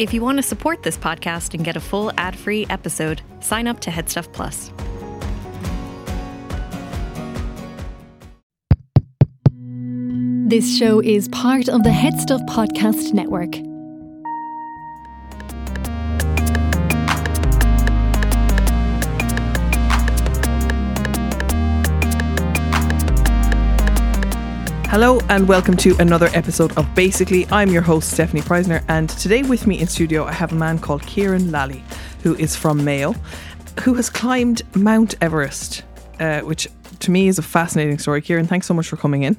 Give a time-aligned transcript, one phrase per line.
[0.00, 3.68] If you want to support this podcast and get a full ad free episode, sign
[3.68, 4.72] up to Headstuff Plus.
[10.48, 13.56] This show is part of the Headstuff Podcast Network.
[24.90, 27.46] Hello and welcome to another episode of Basically.
[27.52, 30.80] I'm your host, Stefanie Preissner, and today with me in studio I have a man
[30.80, 31.84] called Kieran Lally,
[32.24, 33.14] who is from Mayo,
[33.84, 35.84] who has climbed Mount Everest,
[36.18, 36.66] uh, which
[36.98, 38.20] to me is a fascinating story.
[38.20, 39.36] Kieran, thanks so much for coming in.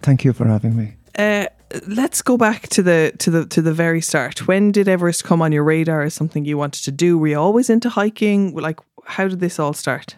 [0.00, 0.94] Thank you for having me.
[1.18, 1.48] Uh,
[1.86, 4.48] let's go back to the to the to the very start.
[4.48, 7.18] When did Everest come on your radar as something you wanted to do?
[7.18, 8.56] Were you always into hiking?
[8.56, 10.16] Like, how did this all start?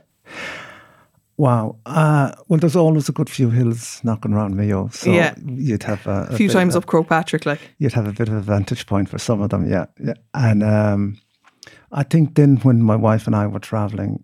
[1.40, 1.76] Wow.
[1.86, 5.34] Uh, well, there's always a good few hills knocking around Mayo, so Yeah.
[5.46, 7.60] you'd have a, A few times of, up Croagh Patrick, like.
[7.78, 9.86] You'd have a bit of a vantage point for some of them, yeah.
[9.98, 10.12] yeah.
[10.34, 11.18] And um,
[11.92, 14.22] I think then when my wife and I were traveling,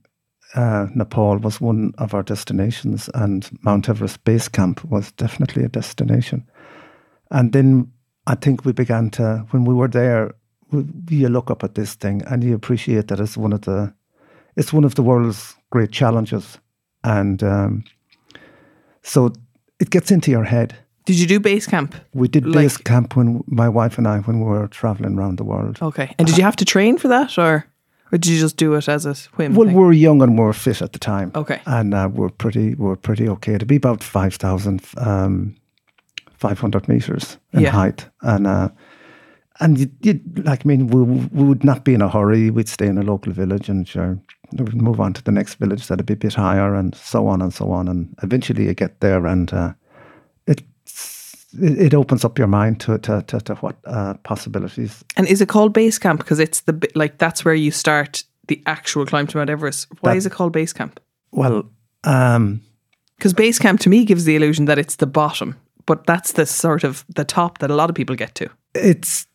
[0.55, 5.69] uh, Nepal was one of our destinations, and Mount Everest Base Camp was definitely a
[5.70, 6.47] destination.
[7.30, 7.91] And then
[8.27, 10.34] I think we began to, when we were there,
[10.70, 13.95] we, you look up at this thing and you appreciate that it's one of the,
[14.55, 16.58] it's one of the world's great challenges,
[17.06, 17.84] and um,
[19.02, 19.32] so
[19.80, 20.74] it gets into your head.
[21.04, 21.94] Did you do base camp?
[22.14, 25.36] We did Like- base camp when my wife and I when we were traveling around
[25.38, 25.78] the world.
[25.80, 26.14] Okay.
[26.18, 27.64] And did you have to train for that, or
[28.12, 29.54] or did you just do it as a whim?
[29.54, 29.77] Well, thing?
[29.77, 31.30] we were young and we were fit at the time.
[31.34, 31.60] Okay.
[31.64, 35.54] and uh, we're pretty we're pretty okay to be about five thousand um,
[36.38, 37.70] five hundred meters in Yeah.
[37.84, 38.68] height, and uh,
[39.60, 42.50] and you, you like I mean we we would not be in a hurry.
[42.50, 44.18] We'd stay in a local village and sure
[44.52, 47.42] we'd move on to the next village that'd be a bit higher, and so on
[47.42, 49.72] and so on, and eventually you get there and uh,
[50.46, 50.62] it,
[51.58, 55.48] it opens up your mind to to to, to what uh, possibilities And is it
[55.48, 59.38] called base camp because it's the like that's where you start the actual climb to
[59.38, 59.88] Mount Everest?
[60.00, 61.00] Why That- is it called base camp?
[61.32, 61.62] well.
[62.05, 62.61] Um,
[63.16, 65.55] Because base camp to me gives the illusion that it's the bottom,
[65.86, 68.46] but that's the sort of the top that a lot of people get to.
[68.74, 69.27] it's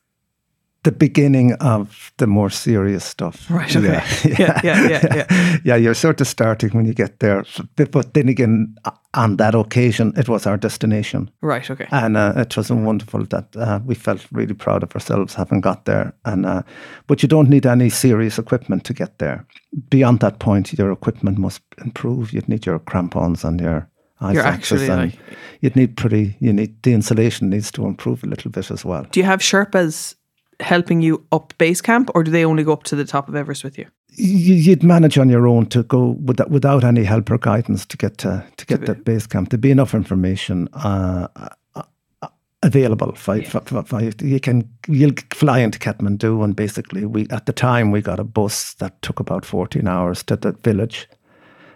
[0.84, 3.50] the beginning of the more serious stuff.
[3.52, 4.04] Right, okay.
[4.40, 5.58] Yeah, yeah, yeah, yeah.
[5.64, 7.46] yeah, you're sort of starting when you get there.
[7.76, 8.76] But, but then again,
[9.14, 11.30] on that occasion, it was our destination.
[11.42, 11.70] Right.
[11.70, 11.86] Okay.
[11.92, 15.86] And uh, it was wonderful that uh, we felt really proud of ourselves having got
[15.86, 16.14] there.
[16.26, 16.64] And uh,
[17.08, 19.46] But you don't need any serious equipment to get there.
[19.90, 22.34] Beyond that point, your equipment must improve.
[22.34, 23.88] You'd need your crampons and your
[24.20, 25.20] ice You're axes actually and like-
[25.62, 29.06] you'd need pretty, you need, the insulation needs to improve a little bit as well.
[29.12, 30.16] do you have Sherpas
[30.62, 33.36] helping you up base camp, or do they only go up to the top of
[33.36, 33.88] Everest with you?
[34.14, 37.98] you- you'd manage on your own to go without, without any help or guidance to
[37.98, 39.50] get to to get that base camp.
[39.50, 41.28] There'd be enough information uh,
[41.76, 42.28] uh,
[42.62, 43.14] available.
[43.16, 44.12] For, for, for, for you.
[44.22, 48.24] you can you'll fly into Kathmandu, and basically we at the time we got a
[48.26, 51.08] bus that took about fourteen hours to the village,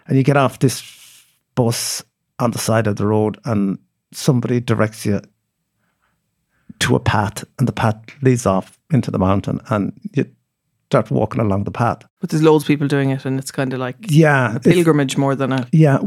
[0.06, 0.82] and you get off this
[1.54, 2.04] bus
[2.38, 3.78] on the side of the road, and
[4.12, 5.20] somebody directs you
[6.80, 10.24] to a path, and the path leads off into the mountain, and you
[10.90, 12.02] start walking along the path.
[12.20, 14.62] But there's loads of people doing it, and it's kind of like Yeah, a if-
[14.62, 15.66] pilgrimage more than a.
[15.72, 15.98] yeah.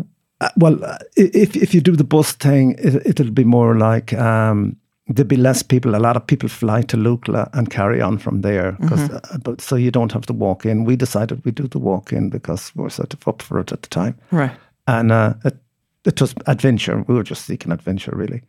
[0.41, 4.13] Uh, Well, uh, if if you do the bus thing, it, it'll be more like
[4.13, 5.95] um, there'll be less people.
[5.95, 9.59] A lot of people fly to Lukla and carry on from there, 'cause, uh, but
[9.61, 10.85] so you don't have to walk in.
[10.85, 13.71] We decided we do the walk in because we were sort of up for it
[13.73, 14.51] at the time, Right.
[14.85, 15.57] and uh, it,
[16.05, 17.03] it was adventure.
[17.07, 18.41] We were just seeking adventure, really.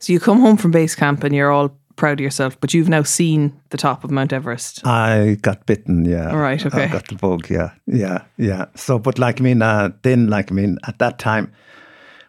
[0.00, 2.88] So you come home from base camp and you're all proud of yourself, but you've
[2.88, 4.86] now seen the top of Mount Everest.
[4.86, 6.30] I got bitten, yeah.
[6.30, 6.84] All right, okay.
[6.84, 8.66] I got the bug, yeah, yeah, yeah.
[8.74, 11.52] So, but like I mean, uh, then like I mean, at that time,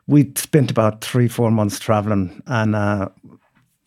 [0.08, 3.10] we'd spent about three, four months traveling, and uh,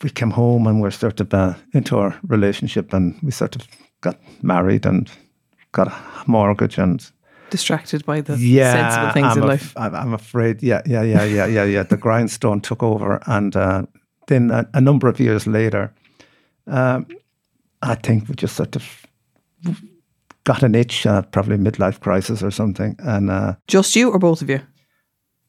[0.03, 3.67] we came home and we're sort of uh, into our relationship, and we sort of
[4.01, 5.11] got married and
[5.73, 5.95] got a
[6.27, 7.11] mortgage, and
[7.51, 9.95] Distracted by the yeah, sensible things I'm in af- life.
[9.95, 11.83] I'm afraid, yeah, yeah, yeah, yeah, yeah, yeah.
[11.83, 13.83] The grindstone took over, and uh,
[14.27, 15.93] then a, a number of years later,
[16.67, 17.07] um,
[17.83, 19.07] I think we just sort of
[20.45, 24.43] got an itch, uh, probably midlife crisis or something, and uh, Just you or both
[24.43, 24.61] of you?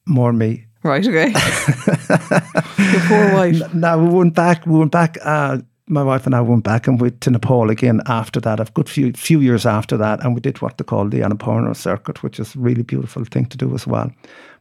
[0.05, 0.65] more me.
[0.83, 1.27] Right, okay.
[2.77, 3.73] Your poor wife.
[3.73, 4.65] Now we went back.
[4.65, 5.17] We went back.
[5.23, 8.59] Uh, my wife and I went back and went to Nepal again after that.
[8.59, 11.75] A good few few years after that, and we did what they call the Annapurna
[11.75, 14.11] circuit, which is a really beautiful thing to do as well.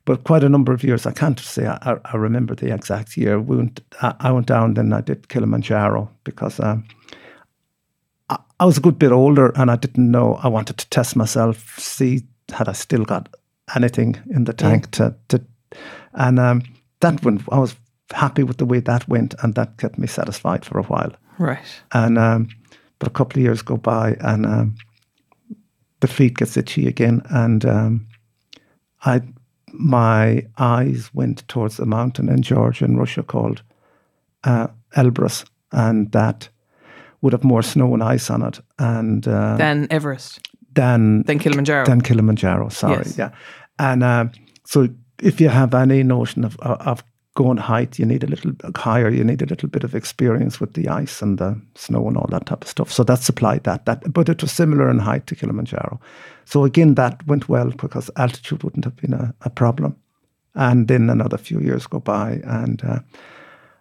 [0.05, 3.41] But quite a number of years, I can't say I, I remember the exact year.
[3.41, 6.85] We went, I, I went down, then I did Kilimanjaro because um,
[8.29, 10.41] I, I was a good bit older and I didn't know.
[10.43, 12.23] I wanted to test myself, see
[12.53, 13.29] had I still got
[13.77, 15.41] anything in the tank to, to
[16.15, 16.63] and um,
[17.01, 17.43] that went.
[17.51, 17.77] I was
[18.13, 21.13] happy with the way that went, and that kept me satisfied for a while.
[21.39, 21.83] Right.
[21.93, 22.49] And um,
[22.99, 24.75] But a couple of years go by, and um,
[26.01, 28.07] the feet gets itchy again, and um,
[29.05, 29.21] I
[29.75, 33.63] my eyes went towards the mountain in Georgia and Russia called
[34.45, 34.67] uh,
[34.97, 36.49] Elbrus, and that
[37.23, 40.41] would have more snow and ice on it, and uh, Then Everest.
[40.75, 41.87] than Then Kilimanjaro.
[41.87, 42.69] than Kilimanjaro.
[42.71, 43.19] Sorry, Yes.
[43.19, 43.31] yeah.
[43.79, 44.27] And uh,
[44.67, 44.89] so,
[45.23, 47.03] if you have any notion of of
[47.35, 49.09] going height, you need a little higher.
[49.09, 52.29] You need a little bit of experience with the ice and the snow and all
[52.31, 52.93] that type of stuff.
[52.93, 53.87] So that supplied that.
[53.87, 56.01] That, but it was similar in height to Kilimanjaro.
[56.45, 59.97] So again, that went well because altitude wouldn't have been a, a problem.
[60.55, 62.99] And then another few years go by, and uh,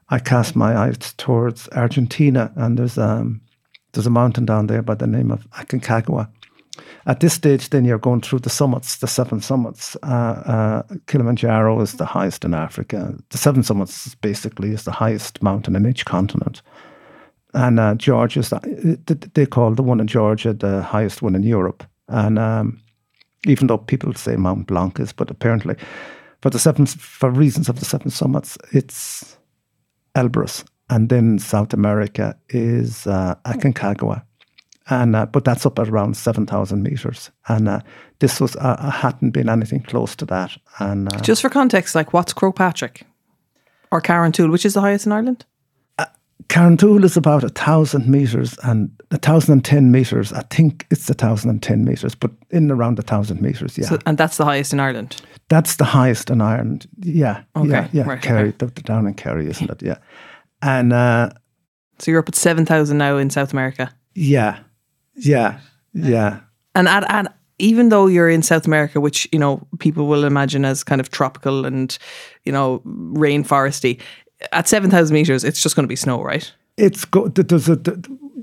[0.09, 3.41] I cast my eyes towards Argentina, and there's um
[3.91, 6.29] there's a mountain down there by the name of Aconcagua.
[7.05, 9.97] At this stage, then you're going through the summits, the seven summits.
[10.03, 13.13] Uh, uh, Kilimanjaro is the highest in Africa.
[13.29, 16.61] The seven summits basically is the highest mountain in each continent.
[17.53, 21.83] And uh, Georgia's the, they call the one in Georgia the highest one in Europe.
[22.07, 22.81] And um,
[23.47, 25.75] even though people say Mount Blanc is, but apparently,
[26.41, 29.37] for the seven for reasons of the seven summits, it's
[30.15, 34.23] Elbrus, and then South America is uh, Aconcagua,
[34.91, 37.79] and uh, but that's up at around seven thousand meters, and uh,
[38.19, 42.13] this was uh, hadn't been anything close to that, and uh, Just for context, like
[42.13, 43.03] what's Croagh Patrick
[43.91, 45.45] or Carrauntoohil, which is the highest in Ireland?
[46.47, 50.33] Carrauntoohil is about a thousand meters and a thousand and ten meters.
[50.33, 53.77] I think it's a thousand and ten meters, but in around a thousand meters.
[53.77, 55.21] Yeah, So, and that's the highest in Ireland.
[55.47, 56.87] that's the highest in Ireland.
[56.97, 58.03] Yeah, Okay, yeah, yeah.
[58.03, 58.57] right, Kerry, okay.
[58.57, 59.81] the, the down in Kerry, isn't it?
[59.81, 59.97] Yeah,
[60.61, 61.29] and uh,
[61.99, 63.93] So you're up at 7,000 now in South America.
[64.15, 64.59] yeah,
[65.15, 65.59] yeah,
[65.93, 66.39] yeah.
[66.75, 70.65] And at, at, even though you're in South America, which, you know, people will imagine
[70.65, 71.97] as kind of tropical and,
[72.43, 73.99] you know, rainforesty,
[74.51, 76.51] at 7,000 meters, it's just going to be snow, right?
[76.77, 77.27] It's go.
[77.27, 77.77] There's a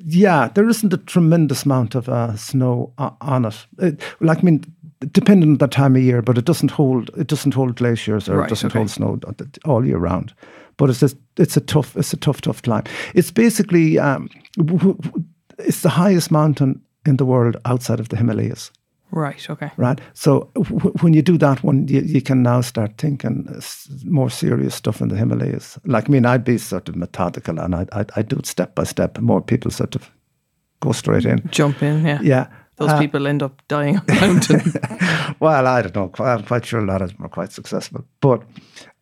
[0.05, 0.49] yeah.
[0.55, 3.67] There isn't a tremendous amount of uh, snow o- on it.
[3.79, 4.03] it.
[4.21, 4.65] Like I mean,
[5.13, 7.11] depending on the time of year, but it doesn't hold.
[7.17, 8.79] It doesn't hold glaciers or Right, it doesn't okay.
[8.81, 9.19] hold snow
[9.65, 10.35] all year round.
[10.77, 11.97] But it's just, it's a tough.
[11.97, 12.85] It's a tough, tough climb.
[13.15, 15.25] It's basically um, w- w-
[15.59, 18.71] it's the highest mountain in the world outside of the Himalayas.
[19.11, 19.71] Right, okay.
[19.79, 20.01] Right.
[20.13, 23.49] So w- when you do that one, you, you can now start thinking
[24.05, 25.79] more serious stuff in the Himalayas.
[25.87, 28.75] Like, I mean, I'd be sort of methodical and I'd, I'd, I'd do it step
[28.75, 29.19] by step.
[29.19, 30.11] More people sort of
[30.81, 31.41] go straight in.
[31.51, 32.21] Jump in, yeah.
[32.23, 32.47] Yeah.
[32.77, 34.73] Those Uh, people end up dying on the mountain.
[35.41, 36.25] Well, I don't know.
[36.25, 38.05] I'm quite sure a lot of them are quite successful.
[38.21, 38.43] But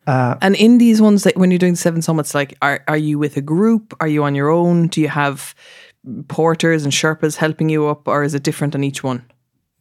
[0.05, 3.17] uh, and in these ones, that when you're doing seven summits, like, are, are you
[3.19, 3.93] with a group?
[3.99, 4.87] Are you on your own?
[4.87, 5.53] Do you have
[6.27, 9.25] porters and Sherpas helping you up, or is it different on each one?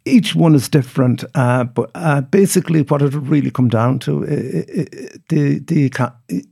[0.06, 1.24] each one is different.
[1.34, 4.86] Uh, but uh, basically, what it would really come down to, i i i
[5.28, 6.44] the, the,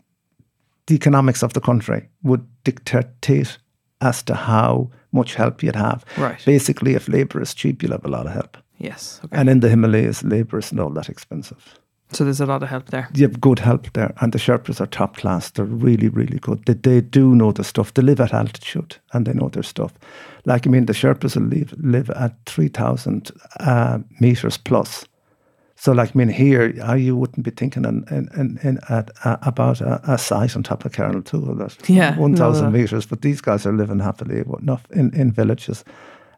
[0.86, 3.58] the economics of the country would dictate
[4.00, 6.04] as to how much help you'd have.
[6.18, 6.44] Right.
[6.44, 8.58] Basically, if labour is cheap, you'll have a lot of help.
[8.78, 9.20] Yes.
[9.24, 9.36] Okay.
[9.36, 11.78] And in the Himalayas, labour isn't all that expensive.
[12.14, 13.08] So there's a lot of help there.
[13.14, 15.50] You have good help there, and the Sherpas are top class.
[15.50, 16.64] They're really, really good.
[16.64, 17.92] They, they do know the stuff.
[17.94, 19.92] They live at altitude and they know their stuff.
[20.44, 25.06] Like, I mean, the Sherpas will live, live at 3,000 uh, meters plus.
[25.76, 29.36] So, like, I mean, here, uh, you wouldn't be thinking in, in, in, at, uh,
[29.42, 32.78] about a, a site on top of Carrauntoohil that's Yeah, 1,000 no, no.
[32.78, 35.84] meters, but these guys are living happily enough in, in villages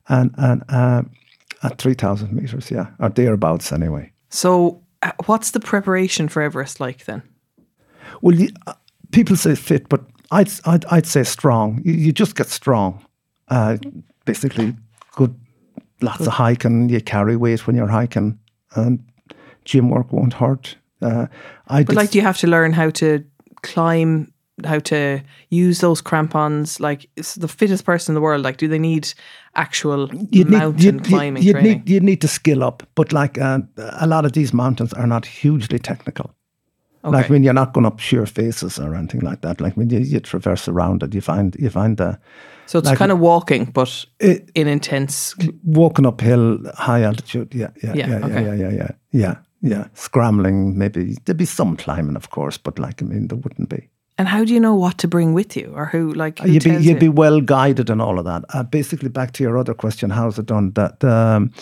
[0.09, 1.03] and, and uh,
[1.63, 4.11] at 3,000 meters, yeah, or thereabouts anyway.
[4.31, 4.83] So,
[5.27, 7.23] what's the preparation for Everest like then?
[8.23, 8.75] Well, you, uh,
[9.13, 11.83] people say fit, but I'd, I'd, I'd say strong.
[11.85, 13.05] You, you just get strong.
[13.49, 13.79] Uh,
[14.25, 14.75] basically,
[15.13, 15.39] good,
[16.01, 16.89] lots of hiking.
[16.89, 18.39] You carry weight when you're hiking,
[18.75, 19.05] and
[19.65, 20.77] gym work won't hurt.
[21.03, 21.27] Uh,
[21.69, 23.25] I But like, do you have to learn how to
[23.63, 24.33] climb,
[24.65, 25.21] how to
[25.51, 26.81] use those crampons?
[26.81, 28.43] Like, it's the fittest person in the world.
[28.43, 29.13] Like, do they need
[29.55, 31.73] actual you'd need, mountain you'd, climbing you'd, training?
[31.79, 33.61] need, you'd need to skill up, but like uh,
[34.01, 36.31] a lot of these mountains are not hugely technical.
[37.03, 37.35] Like Okay.
[37.35, 39.61] when you're not going up sheer faces or anything like that.
[39.61, 42.19] Like when you, you traverse around it, you find you find the
[42.67, 45.37] so it's like- kind of walking, but it, in intense.
[45.63, 47.55] walking uphill, high altitude.
[47.55, 48.45] Yeah, yeah, Yeah, yeah, yeah, okay.
[48.45, 49.87] yeah, yeah, yeah, yeah, yeah.
[49.95, 53.89] Scrambling, maybe there'd be some climbing, of course, but like I mean, there wouldn't be.
[54.19, 56.65] And how do you know what to bring with you, or who like who you'd
[56.65, 56.99] be you'd you?
[56.99, 58.45] be well guided and all of that.
[58.55, 60.73] Uh, basically, back to your other question, how's it done?
[60.73, 61.53] That um,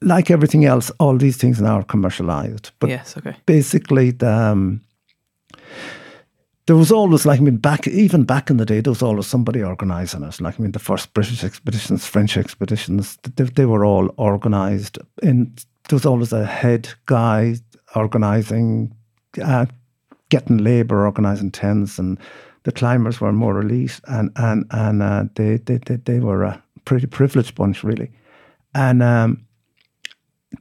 [0.00, 2.70] like everything else, all these things now are commercialized.
[2.78, 3.36] But yes, okay.
[3.44, 4.80] basically, the, um,
[6.66, 9.26] there was always like I mean, back even back in the day, there was always
[9.26, 10.40] somebody organising it.
[10.40, 14.96] Like I mean, the first British expeditions, French expeditions, they, they were all organised.
[15.22, 17.56] And there was always a head guy
[17.96, 18.94] organising,
[19.42, 19.66] uh,
[20.30, 22.18] getting labour, organising tents, and
[22.64, 26.62] the climbers were more elite, and and and uh, they, they they they were a
[26.84, 28.10] pretty privileged bunch, really.
[28.74, 29.44] And um,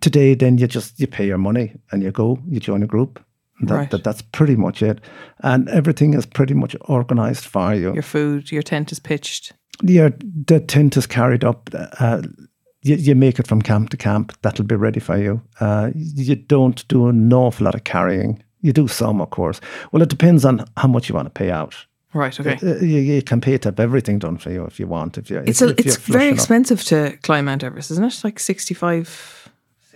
[0.01, 3.23] today, then you just you pay your money and you go, you join a group.
[3.61, 3.91] That, Right.
[3.91, 5.01] that that's pretty much it,
[5.43, 7.93] and everything is pretty much organised for you.
[7.93, 9.51] Your food, your tent is pitched.
[9.83, 10.11] Your
[10.45, 11.69] the tent is carried up.
[11.73, 12.21] Uh,
[12.81, 14.31] you, you make it from camp to camp.
[14.43, 15.41] That'll be ready for you.
[15.59, 18.41] Uh, you don't do an awful lot of carrying.
[18.61, 19.61] You do some, of course.
[19.91, 21.75] Well, it depends on how much you want to pay out.
[22.13, 22.39] Right.
[22.39, 22.57] Okay.
[22.61, 25.17] Uh, you, you can pay to have everything done for you if you want.
[25.17, 28.23] If you, It's if, a, if it's very expensive to climb Mount Everest, isn't it?
[28.23, 29.51] Like sixty five.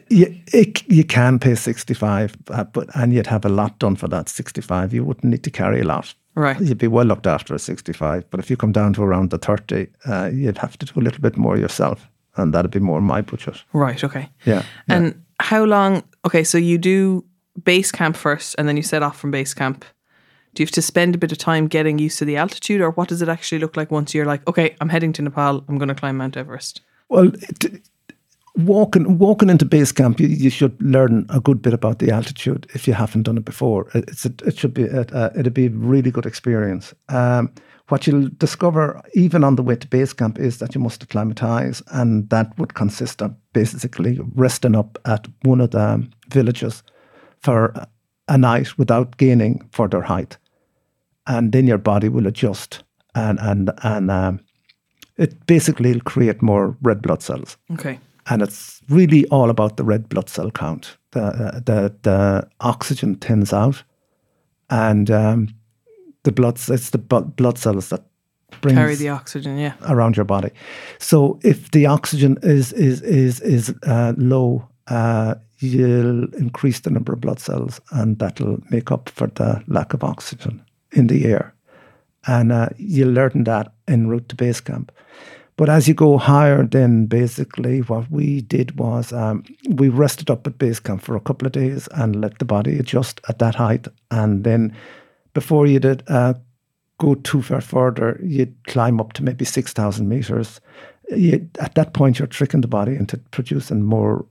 [0.09, 3.95] You, it, you can pay sixty five, uh, but and you'd have a lot done
[3.95, 4.93] for that sixty five.
[4.93, 6.13] You wouldn't need to carry a lot.
[6.35, 6.59] Right.
[6.61, 8.29] You'd be well looked after at sixty five.
[8.29, 11.01] But if you come down to around the thirty, uh, you'd have to do a
[11.01, 13.63] little bit more yourself, and that'd be more my budget.
[13.73, 14.03] Right.
[14.03, 14.29] Okay.
[14.45, 14.63] Yeah.
[14.87, 14.95] yeah.
[14.95, 16.03] And how long?
[16.25, 17.25] Okay, so you do
[17.61, 19.85] base camp first, and then you set off from base camp.
[20.53, 22.91] Do you have to spend a bit of time getting used to the altitude, or
[22.91, 25.77] what does it actually look like once you're like, okay, I'm heading to Nepal, I'm
[25.77, 26.81] going to climb Mount Everest?
[27.09, 27.81] Well, it,
[28.55, 32.67] walking walking into base camp, you, you should learn a good bit about the altitude
[32.73, 33.89] if you haven't done it before.
[33.95, 36.93] It, it's a, it should be a, a, it'd be a really good experience.
[37.09, 37.51] Um,
[37.89, 41.81] what you'll discover even on the way to base camp is that you must acclimatise,
[41.91, 46.83] and that would consist of basically resting up at one of the villages
[47.43, 47.73] for
[48.27, 50.37] a night without gaining further height,
[51.25, 52.83] and then your body will adjust
[53.15, 54.39] and and and um,
[55.17, 57.99] it basically will create more red blood cells Okay.
[58.25, 60.97] and it's really all about the red blood cell count.
[61.11, 63.83] The the the oxygen thins out,
[64.69, 65.47] and um,
[66.23, 68.01] the blood it's the blood cells that
[68.61, 69.73] Carry the oxygen, yeah.
[69.89, 70.49] around your body.
[70.99, 77.13] So if the oxygen is is is is uh, low, uh, you'll increase the number
[77.13, 81.53] of blood cells, and that'll make up for the lack of oxygen in the air.
[82.27, 84.91] And uh, you'll learn that en route to base camp.
[85.55, 90.47] But as you go higher, then basically what we did was um, we rested up
[90.47, 93.55] at base camp for a couple of days and let the body adjust at that
[93.55, 93.87] height.
[94.09, 94.75] And then
[95.33, 96.33] before you did uh,
[96.97, 100.59] go too far further, you'd climb up to maybe 6,000 meters.
[101.09, 104.25] You, at that point, you're tricking the body into producing more,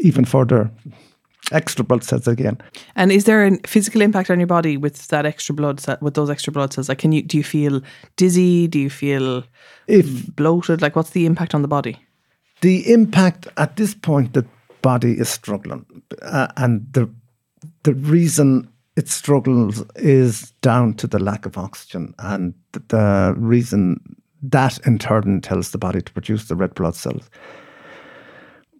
[0.00, 0.70] even further
[1.50, 2.58] extra blood cells again.
[2.96, 6.14] And is there a physical impact on your body with that extra blood cell, with
[6.14, 6.88] those extra blood cells?
[6.88, 7.82] Like, can you do you feel
[8.16, 8.68] dizzy?
[8.68, 9.44] Do you feel
[9.86, 10.80] If bloated?
[10.80, 11.98] Like, what's the impact on the body?
[12.62, 14.46] the impact at this point, the
[14.80, 15.84] body is struggling,
[16.22, 17.10] uh, and the
[17.82, 24.00] the reason it struggles is down to the lack of oxygen, and the, the reason
[24.42, 27.28] that in turn tells the body to produce the red blood cells.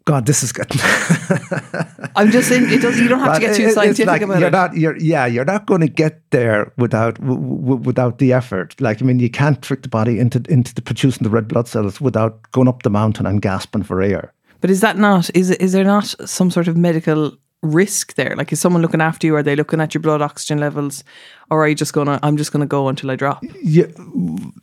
[0.04, 0.66] God, this is good.
[2.16, 2.98] I'm just saying, it does.
[2.98, 4.52] You don't have to get too scientific like about you're it.
[4.52, 8.80] Not, you're, yeah, you're not going to get there without w- w- without the effort.
[8.80, 11.68] Like I mean, you can't trick the body into into the producing the red blood
[11.68, 14.32] cells without going up the mountain and gasping for air.
[14.60, 18.34] But is that not is is there not some sort of medical risk there?
[18.36, 19.36] Like is someone looking after you?
[19.36, 21.04] Are they looking at your blood oxygen levels,
[21.50, 22.18] or are you just gonna?
[22.22, 23.42] I'm just gonna go until I drop.
[23.62, 23.86] Yeah,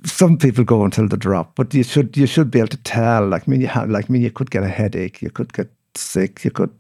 [0.04, 3.28] some people go until the drop, but you should you should be able to tell.
[3.28, 5.54] Like I mean, you have like I mean, you could get a headache, you could
[5.54, 6.74] get sick, you could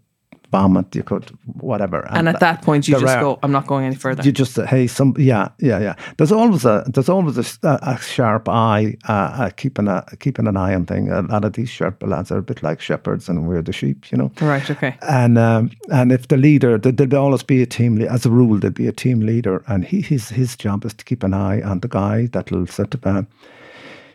[0.51, 1.29] vomit, you could
[1.59, 2.07] whatever.
[2.11, 3.39] And at that point, you just are- go.
[3.43, 4.23] I'm not going any further.
[4.23, 5.95] You just say, hey, some yeah, yeah, yeah.
[6.17, 10.57] There's always a there's always a, a- sharp eye, uh, uh, keeping a keeping an
[10.57, 11.09] eye on thing.
[11.11, 14.11] A lot of these Sherpa lads are a bit like shepherds, and we're the sheep,
[14.11, 14.31] you know.
[14.41, 14.69] right.
[14.69, 14.95] Okay.
[15.01, 17.99] And um, and if the leader, there- there'd always be a team.
[17.99, 20.93] le- As a rule, there'd be a team leader, and he his his job is
[20.95, 23.05] to keep an eye on the guy that'll sort of.
[23.05, 23.23] Uh,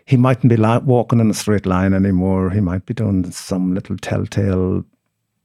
[0.07, 2.51] he mightn't be walking in a straight line anymore.
[2.51, 4.85] He might be doing some little telltale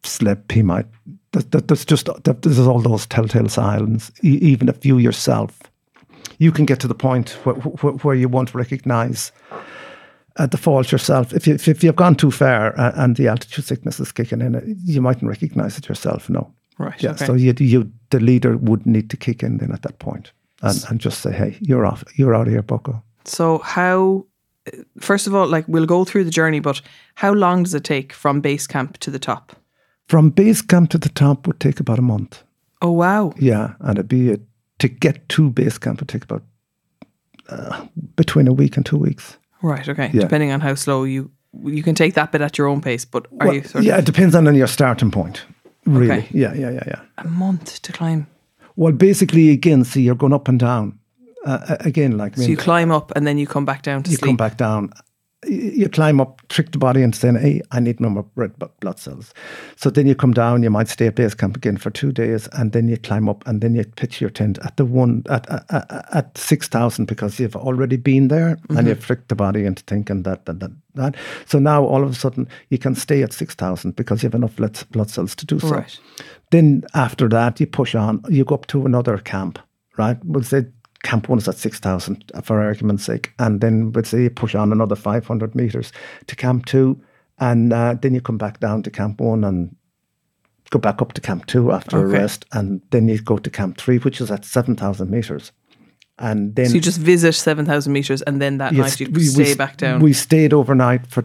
[0.03, 0.51] slip.
[0.51, 0.86] He might.
[1.32, 2.10] there- there- There's just
[2.41, 4.12] there's all those telltale signs.
[4.24, 5.60] E- Even if you yourself,
[6.39, 9.32] you can get to the point where where, where you won't recognise
[10.38, 11.34] uh, the fault yourself.
[11.34, 14.56] If, you, if, you've gone too far uh, and the altitude sickness is kicking in,
[14.56, 16.29] uh, you mightn't recognise it yourself.
[16.29, 16.51] No.
[16.77, 17.01] Right.
[17.03, 17.12] Yeah.
[17.12, 17.25] okay.
[17.25, 20.82] So you, you, the leader would need to kick in then at that point and,
[20.89, 22.03] and just say, "Hey, you're off.
[22.15, 24.25] You're out of here, Bucko." So how?
[25.00, 26.82] First of all, like we'll go through the journey, but
[27.15, 29.56] how long does it take from base camp to the top?
[30.10, 32.44] From base camp to the top would take about a month.
[32.82, 33.32] Oh wow!
[33.38, 34.38] Yeah, and it'd be a,
[34.80, 36.42] to get to base camp would take about
[37.50, 37.86] uh,
[38.16, 39.38] between a week and two weeks.
[39.62, 39.88] Right.
[39.88, 40.10] Okay.
[40.13, 40.22] Yeah.
[40.22, 41.30] Depending on how slow you
[41.63, 43.94] you can take that bit at your own pace, but are Well, you sort yeah,
[43.98, 45.46] of it depends on your starting point.
[45.86, 46.12] Really.
[46.12, 46.28] Okay.
[46.32, 47.01] Yeah, yeah, yeah, yeah.
[47.18, 48.25] a month to climb?
[48.75, 51.00] Well, basically, again, see, you're going up and down.
[51.46, 54.04] Uh, again, like I So mean, you climb up and then you come back down
[54.04, 54.30] to you sleep.
[54.30, 54.92] come back down
[55.48, 59.34] you climb up, trick the body into saying, hey, I need more red blood cells.
[59.77, 62.50] So then you come down, you might stay at base camp again for two days,
[62.53, 65.50] and then you climb up and then you pitch your tent at the one, at,
[65.50, 68.77] at, at 6,000 because you've already been there mm-hmm.
[68.77, 71.15] and you've tricked the body into thinking that, that, that, that.
[71.46, 74.58] So now all of a sudden you can stay at 6,000 because you have enough
[74.58, 75.69] blood cells to do so.
[75.69, 76.00] Right.
[76.51, 79.60] Then after that, you push on, you go up to another camp,
[79.98, 80.17] right?
[80.25, 80.65] We'll say
[81.03, 83.34] Camp 1 is at 6,000 for argument's sake.
[83.39, 85.91] And then, we'd say you push on another 500 metres
[86.27, 87.00] to Camp 2.
[87.39, 89.75] And uh, then you come back down to Camp 1 and
[90.72, 92.18] go back up to Camp 2 after okay.
[92.18, 92.46] a rest.
[92.51, 95.51] And then you go to Camp 3, which is at 7,000 metres.
[96.18, 96.68] And then.
[96.68, 100.01] So you just visit 7,000 metres and then that night you stay we, back down?
[100.01, 101.24] We stayed overnight for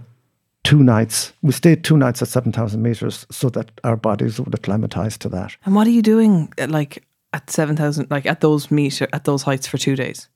[0.62, 1.32] two nights.
[1.42, 5.56] We stayed two nights at 7,000 metres so that our bodies would acclimatise to that.
[5.64, 6.52] And what are you doing?
[6.68, 7.04] Like,
[7.34, 10.28] at 7,000, like at those meter, at those heights for two days?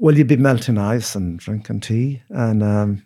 [0.00, 2.22] Well, you'd be melting ice and drinking tea.
[2.28, 3.04] And, um,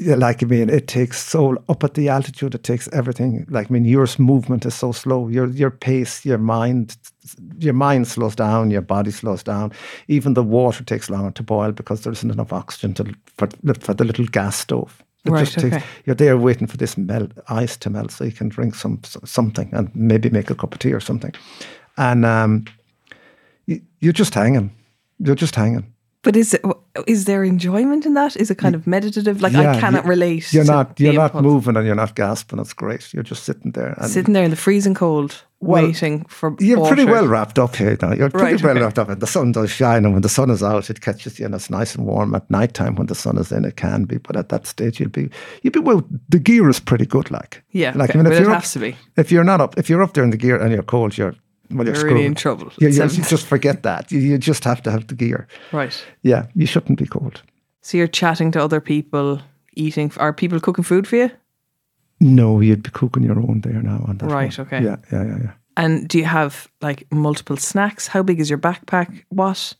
[0.00, 3.46] yeah, like, I mean, it takes so, up at the altitude, it takes everything.
[3.50, 5.26] Like, I mean, your movement is so slow.
[5.26, 6.96] Your, your pace, your mind,
[7.58, 9.72] your mind slows down, your body slows down.
[10.06, 13.48] Even the water takes longer to boil because there isn't enough oxygen to, for,
[13.80, 15.02] for the little gas stove.
[15.24, 15.70] It right, okay.
[15.70, 19.00] Takes, you're there waiting for this melt, ice to melt so you can drink some
[19.24, 21.32] something and maybe make a cup of tea or something.
[21.96, 22.64] And um,
[23.66, 24.72] you, you're just hanging.
[25.18, 25.86] You're just hanging.
[26.22, 26.62] But is it
[27.06, 28.36] is there enjoyment in that?
[28.36, 29.42] Is it kind of meditative?
[29.42, 30.52] Like yeah, I cannot relate.
[30.52, 31.42] You're not you're not impulse.
[31.42, 32.60] moving and you're not gasping.
[32.60, 33.12] It's great.
[33.12, 36.54] You're just sitting there, sitting there in the freezing cold, well, waiting for.
[36.58, 36.94] You're water.
[36.94, 38.12] pretty well wrapped up here now.
[38.12, 38.82] You're pretty right, well okay.
[38.82, 40.04] wrapped up, and the sun does shine.
[40.04, 42.34] And when the sun is out, it catches you, and it's nice and warm.
[42.34, 44.18] At night time, when the sun is in, it can be.
[44.18, 45.30] But at that stage, you'll be
[45.62, 46.02] you'll be well.
[46.28, 47.92] The gear is pretty good, like yeah.
[47.94, 48.18] Like okay.
[48.18, 48.96] I mean, if you're it up, has to be.
[49.16, 51.34] If you're not up, if you're up there in the gear and you're cold, you're
[51.70, 52.72] well, you're, you're really in trouble.
[52.78, 54.10] You, you, you just forget that.
[54.12, 55.46] You, you just have to have the gear.
[55.72, 56.04] Right.
[56.22, 57.42] Yeah, you shouldn't be cold.
[57.80, 59.40] So you're chatting to other people,
[59.74, 60.12] eating.
[60.16, 61.30] Are people cooking food for you?
[62.22, 64.04] No, you'd be cooking your own there now.
[64.06, 64.56] On that right.
[64.56, 64.66] One.
[64.66, 64.82] Okay.
[64.82, 64.96] Yeah.
[65.10, 65.24] Yeah.
[65.24, 65.38] Yeah.
[65.42, 65.52] Yeah.
[65.76, 68.06] And do you have like multiple snacks?
[68.06, 69.24] How big is your backpack?
[69.30, 69.74] What?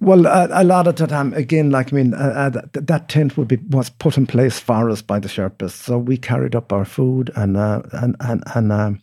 [0.00, 3.08] Well, a, a lot of the time, again, like I mean, uh, uh, that, that
[3.08, 6.56] tent would be was put in place for us by the Sherpas, so we carried
[6.56, 8.72] up our food and uh, and and and.
[8.72, 9.00] Um,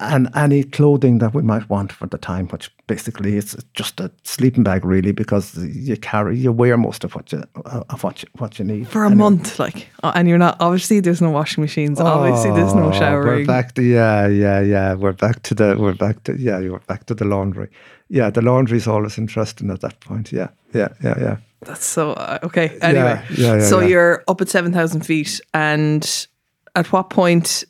[0.00, 4.10] and any clothing that we might want for the time, which basically is just a
[4.24, 8.22] sleeping bag, really, because you carry, you wear most of what you uh, of what
[8.22, 9.18] you, what you need for a anyway.
[9.18, 12.90] month, like, uh, and you're not obviously there's no washing machines, oh, obviously there's no
[12.92, 13.40] showering.
[13.40, 14.94] We're back to yeah, yeah, yeah.
[14.94, 17.68] We're back to the we're back to yeah, you're back to the laundry.
[18.08, 20.32] Yeah, the laundry is always interesting at that point.
[20.32, 21.36] Yeah, yeah, yeah, yeah.
[21.60, 22.78] That's so uh, okay.
[22.80, 26.26] Anyway, yeah, yeah, yeah, so you're up at seven thousand feet, and
[26.74, 27.64] at what point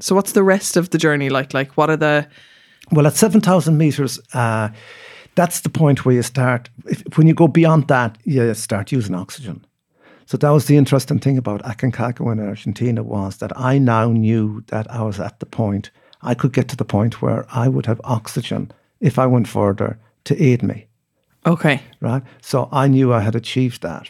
[0.00, 1.54] so what's the rest of the journey like?
[1.54, 2.26] Like what are the
[2.92, 4.68] Well, at 7,000 meters uh,
[5.34, 9.14] that's the point where you start if, when you go beyond that you start using
[9.14, 9.64] oxygen.
[10.26, 14.64] So that was the interesting thing about Aconcagua in Argentina was that I now knew
[14.68, 15.90] that I was at the point
[16.22, 19.98] I could get to the point where I would have oxygen if I went further
[20.24, 20.86] to aid me.
[21.46, 21.82] Okay.
[22.00, 22.22] Right.
[22.40, 24.08] So I knew I had achieved that.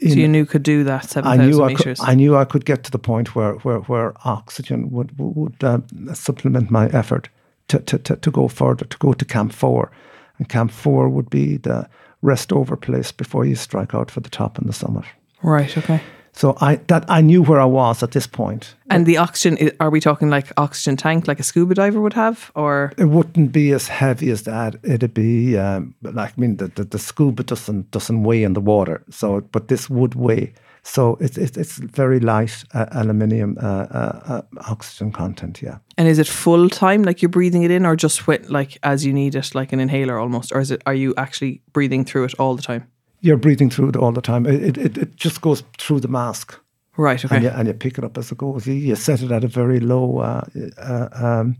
[0.00, 2.00] In, so you knew could do that seven thousand meters.
[2.00, 5.80] I knew I could get to the point where where, where oxygen would would uh,
[6.14, 7.28] supplement my effort
[7.68, 9.90] to, to, to, to go further, to go to Camp Four,
[10.38, 11.88] and Camp Four would be the
[12.22, 15.04] rest over place before you strike out for the top and the summit.
[15.42, 15.76] Right.
[15.78, 16.00] Okay.
[16.34, 18.74] So I that I knew where I was at this point.
[18.88, 22.50] And the oxygen are we talking like oxygen tank like a scuba diver would have
[22.54, 24.76] or it wouldn't be as heavy as that.
[24.82, 28.60] It'd be um, like I mean the, the, the scuba doesn't doesn't weigh in the
[28.60, 29.02] water.
[29.10, 30.54] So but this would weigh.
[30.82, 35.60] So it's it's, it's very light uh, aluminium uh, uh, uh oxygen content.
[35.62, 35.78] Yeah.
[35.98, 39.04] And is it full time like you're breathing it in or just with, like as
[39.04, 42.24] you need it like an inhaler almost or is it are you actually breathing through
[42.24, 42.86] it all the time?
[43.22, 44.44] You're breathing through it all the time.
[44.46, 46.58] It, it, it just goes through the mask.
[46.98, 47.36] Right, okay.
[47.36, 48.66] And you, and you pick it up as it goes.
[48.66, 50.44] You, you set it at a very low uh,
[50.76, 51.56] uh, um,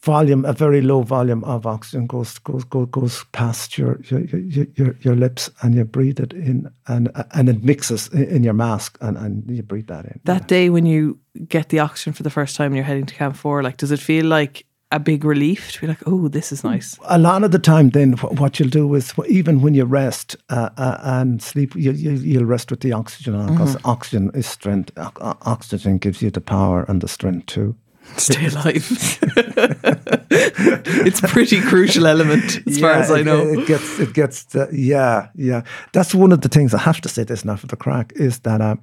[0.00, 4.66] volume, a very low volume of oxygen goes goes goes, goes past your, your your,
[4.76, 8.96] your your lips, and you breathe it in, and and it mixes in your mask,
[9.00, 10.20] and, and you breathe that in.
[10.24, 10.46] That yeah.
[10.46, 13.34] day when you get the oxygen for the first time, and you're heading to Camp
[13.36, 16.64] Four, like, does it feel like a big relief to be like, oh, this is
[16.64, 16.98] nice.
[17.04, 20.70] A lot of the time, then what you'll do is even when you rest uh,
[20.76, 23.88] uh, and sleep, you, you, will rest with the oxygen on because mm-hmm.
[23.88, 24.90] oxygen is strength.
[24.96, 27.76] O- oxygen gives you the power and the strength too.
[28.16, 29.18] Stay alive.
[30.30, 33.46] it's a pretty crucial element as yeah, far as I know.
[33.46, 35.62] It, it gets, it gets, the, yeah, yeah.
[35.92, 38.40] That's one of the things I have to say this now for the crack is
[38.40, 38.76] that uh,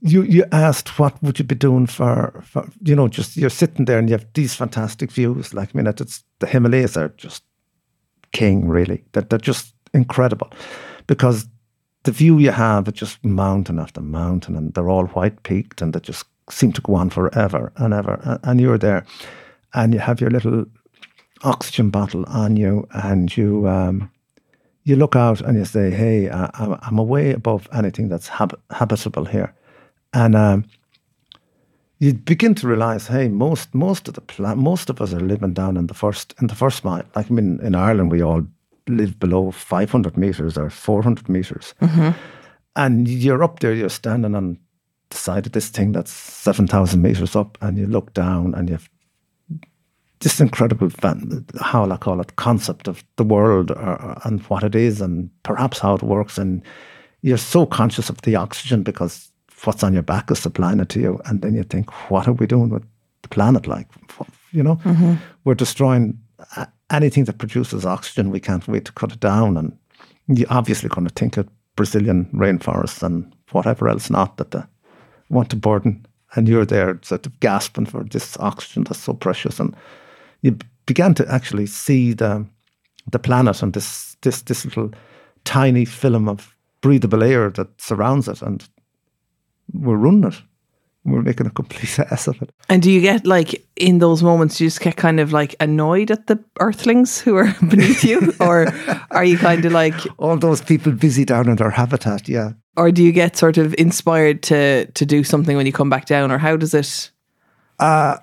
[0.00, 3.86] you you asked what would you be doing for, for, you know, just you're sitting
[3.86, 5.54] there and you have these fantastic views.
[5.54, 7.42] Like, I mean, it's, the Himalayas are just
[8.32, 9.04] king, really.
[9.12, 10.50] That they're, they're just incredible
[11.06, 11.48] because
[12.04, 15.92] the view you have, it's just mountain after mountain, and they're all white peaked, and
[15.92, 18.38] they're just seem to go on forever and ever.
[18.42, 19.04] And you're there,
[19.74, 20.66] and you have your little
[21.42, 24.10] oxygen bottle on you, and you um,
[24.84, 29.24] you look out and you say, "Hey, I, I'm away above anything that's hab- habitable
[29.24, 29.54] here,"
[30.12, 30.64] and um,
[31.98, 35.54] you begin to realize, hey, most most of the pla- most of us are living
[35.54, 37.04] down in the first in the first mile.
[37.14, 38.46] Like I mean, in Ireland, we all
[38.88, 42.10] live below 500 meters or 400 meters, mm-hmm.
[42.76, 44.58] and you're up there, you're standing on
[45.10, 48.88] the side of this thing that's 7,000 meters up, and you look down, and you've
[50.20, 50.90] this incredible,
[51.60, 55.78] how I call it, concept of the world or, and what it is, and perhaps
[55.78, 56.62] how it works, and
[57.22, 59.30] you're so conscious of the oxygen because
[59.64, 61.20] what's on your back is supplying it to you.
[61.26, 62.84] And then you think, what are we doing with
[63.22, 63.66] the planet?
[63.66, 63.88] Like,
[64.52, 65.14] you know, mm-hmm.
[65.44, 66.18] we're destroying
[66.90, 68.30] anything that produces oxygen.
[68.30, 69.56] We can't wait to cut it down.
[69.56, 69.76] And
[70.28, 74.62] you're obviously going to think of Brazilian rainforests and whatever else not that they
[75.28, 76.06] want to burden.
[76.34, 79.60] And you're there sort of gasping for this oxygen that's so precious.
[79.60, 79.74] And
[80.42, 82.46] you began to actually see the
[83.10, 84.90] the planet and this this this little
[85.44, 88.68] tiny film of breathable air that surrounds it and
[89.72, 90.42] we're running it.
[91.04, 92.50] We're making a complete ass of it.
[92.68, 96.10] And do you get like in those moments, you just get kind of like annoyed
[96.10, 98.66] at the earthlings who are beneath you, or
[99.10, 102.28] are you kind of like all those people busy down in their habitat?
[102.28, 102.52] Yeah.
[102.76, 106.06] Or do you get sort of inspired to to do something when you come back
[106.06, 107.10] down, or how does it?
[107.78, 108.16] Uh,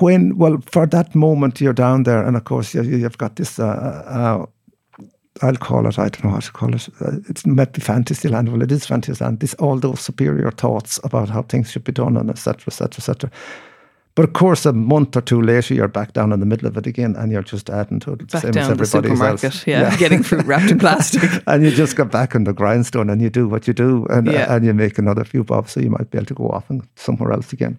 [0.00, 3.58] when well, for that moment you're down there, and of course you, you've got this
[3.58, 4.46] uh, uh,
[5.42, 6.88] I'll call it, I don't know how to call it.
[7.00, 8.50] Uh, it's might be Fantasyland.
[8.50, 9.40] Well, it is Fantasyland.
[9.40, 12.64] This all those superior thoughts about how things should be done, and etc.
[12.66, 12.98] etc.
[12.98, 13.30] etc.
[14.20, 16.76] But of course, a month or two later, you're back down in the middle of
[16.76, 19.66] it again, and you're just adding to it, back same down as everybody else.
[19.66, 19.96] Yeah, yeah.
[19.96, 23.30] getting fruit wrapped in plastic, and you just go back on the grindstone, and you
[23.30, 24.54] do what you do, and yeah.
[24.54, 26.86] and you make another few bobs, so you might be able to go off and
[26.96, 27.78] somewhere else again.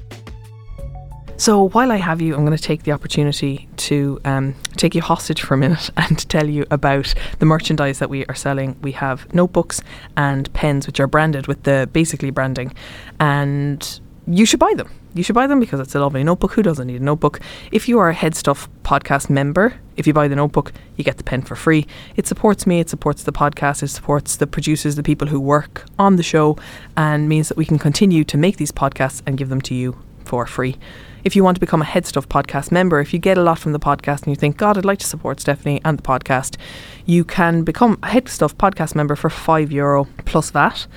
[1.41, 5.01] So while I have you, I'm going to take the opportunity to um, take you
[5.01, 8.77] hostage for a minute and tell you about the merchandise that we are selling.
[8.83, 9.81] We have notebooks
[10.15, 12.75] and pens, which are branded with the basically branding,
[13.19, 14.91] and you should buy them.
[15.15, 16.51] You should buy them because it's a lovely notebook.
[16.51, 17.39] Who doesn't need a notebook?
[17.71, 21.17] If you are a Head Stuff podcast member, if you buy the notebook, you get
[21.17, 21.87] the pen for free.
[22.15, 25.85] It supports me, it supports the podcast, it supports the producers, the people who work
[25.97, 26.55] on the show,
[26.95, 29.97] and means that we can continue to make these podcasts and give them to you
[30.23, 30.77] for free
[31.23, 33.59] if you want to become a Head Stuff podcast member, if you get a lot
[33.59, 36.57] from the podcast and you think, God, I'd like to support Stefanie and the podcast,
[37.05, 40.87] you can become a Head Stuff podcast member for five euro plus VAT.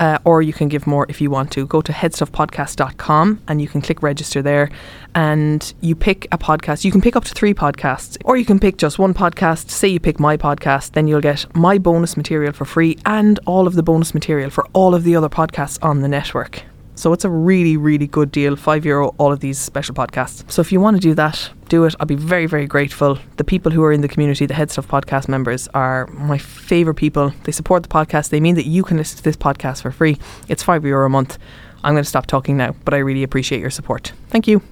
[0.00, 1.64] Uh, or you can give more if you want to.
[1.64, 4.68] Go to headstuffpodcast.com and you can click register there
[5.14, 6.84] and you pick a podcast.
[6.84, 9.70] You can pick up to three podcasts or you can pick just one podcast.
[9.70, 13.68] Say you pick my podcast, then you'll get my bonus material for free and all
[13.68, 16.64] of the bonus material for all of the other podcasts on the network.
[16.94, 18.54] So it's a really, really good deal.
[18.56, 20.50] Five euro, all of these special podcasts.
[20.50, 21.94] So if you want to do that, do it.
[21.98, 23.18] I'll be very, very grateful.
[23.38, 26.96] The people who are in the community, the Head Stuff podcast members, are my favourite
[26.96, 27.32] people.
[27.44, 28.28] They support the podcast.
[28.28, 30.18] They mean that you can listen to this podcast for free.
[30.48, 31.38] It's five euro a month.
[31.82, 34.12] I'm going to stop talking now, but I really appreciate your support.
[34.28, 34.62] Thank you.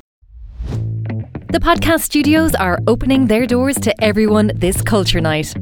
[1.53, 5.53] The podcast studios are opening their doors to everyone this culture night.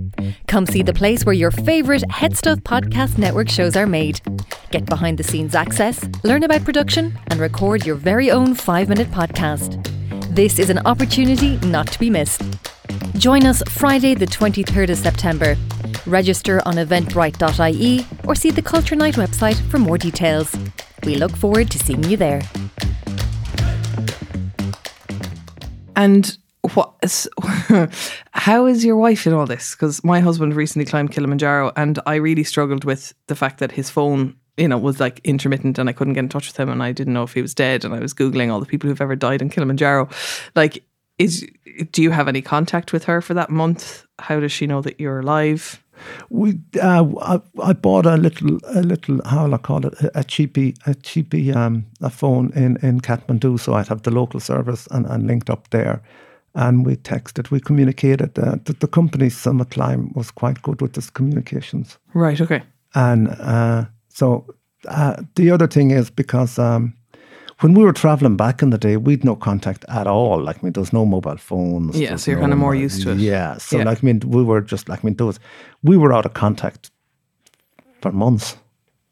[0.47, 4.21] Come see the place where your favourite Head Stuff Podcast Network shows are made.
[4.71, 9.11] Get behind the scenes access, learn about production, and record your very own five minute
[9.11, 9.83] podcast.
[10.35, 12.43] This is an opportunity not to be missed.
[13.17, 15.57] Join us Friday, the 23rd of September.
[16.07, 20.55] Register on eventbrite.ie or see the Culture Night website for more details.
[21.05, 22.43] We look forward to seeing you there.
[25.97, 26.37] And
[26.75, 26.93] what?
[27.03, 27.29] is-
[28.33, 29.75] How is your wife in all this?
[29.75, 33.91] Because my husband recently climbed Kilimanjaro, and I really struggled with the fact that his
[33.91, 36.83] phone, you know, was like intermittent, and I couldn't get in touch with him, and
[36.83, 39.01] I didn't know if he was dead, and I was googling all the people who've
[39.01, 40.09] ever died in Kilimanjaro.
[40.55, 40.85] Like,
[41.19, 41.47] is
[41.93, 44.07] do you have any contact with her for that month?
[44.19, 45.83] How does she know that you're alive?
[46.31, 50.21] We, uh, I, I bought a little, a little, how will I call it, a,
[50.21, 54.39] a cheapy, a cheapy, um, a phone in, in Kathmandu, so I'd have the local
[54.39, 56.01] service and, and linked up there.
[56.55, 58.39] And we texted, we communicated.
[58.39, 61.99] Uh, the, the company Summit Climb was quite good with this communications.
[62.15, 62.41] Right.
[62.41, 62.63] Okay.
[62.95, 63.87] And uh,
[64.19, 64.27] so
[64.89, 66.93] uh, the other thing is because um,
[67.61, 70.43] when we were traveling back in the day, we'd no contact at all.
[70.47, 71.99] Like, I mean, there's no mobile phones.
[72.01, 73.19] Yeah, so you're no kinda more used to it.
[73.19, 73.59] Yeah.
[73.59, 73.85] So, Yeah.
[73.91, 75.39] like, I mean, we were just like, I mean, those,
[75.83, 76.91] we were out of contact
[78.03, 78.57] for months,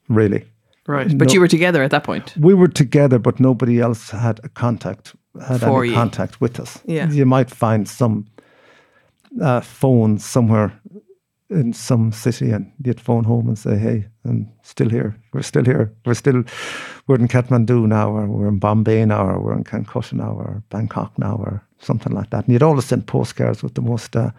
[0.09, 0.43] really.
[0.89, 1.19] Right.
[1.19, 1.35] But No.
[1.35, 2.35] you were together at that point.
[2.37, 5.15] We were together, but nobody else had a contact,
[5.49, 5.95] had For any you.
[5.95, 6.79] contact with us.
[6.87, 7.11] Yeah.
[7.11, 8.25] You might find some
[9.43, 10.71] uh, phone somewhere
[11.49, 15.17] in some city and you'd phone home and say, hey, I'm still here.
[15.33, 15.95] We're still here.
[16.05, 16.43] We're still,
[17.07, 20.63] we're in Kathmandu now, or we're in Bombay now, or we're in Calcutta now, or
[20.71, 22.45] Bangkok now, or something like that.
[22.45, 24.31] And you'd always send postcards with the most, uh,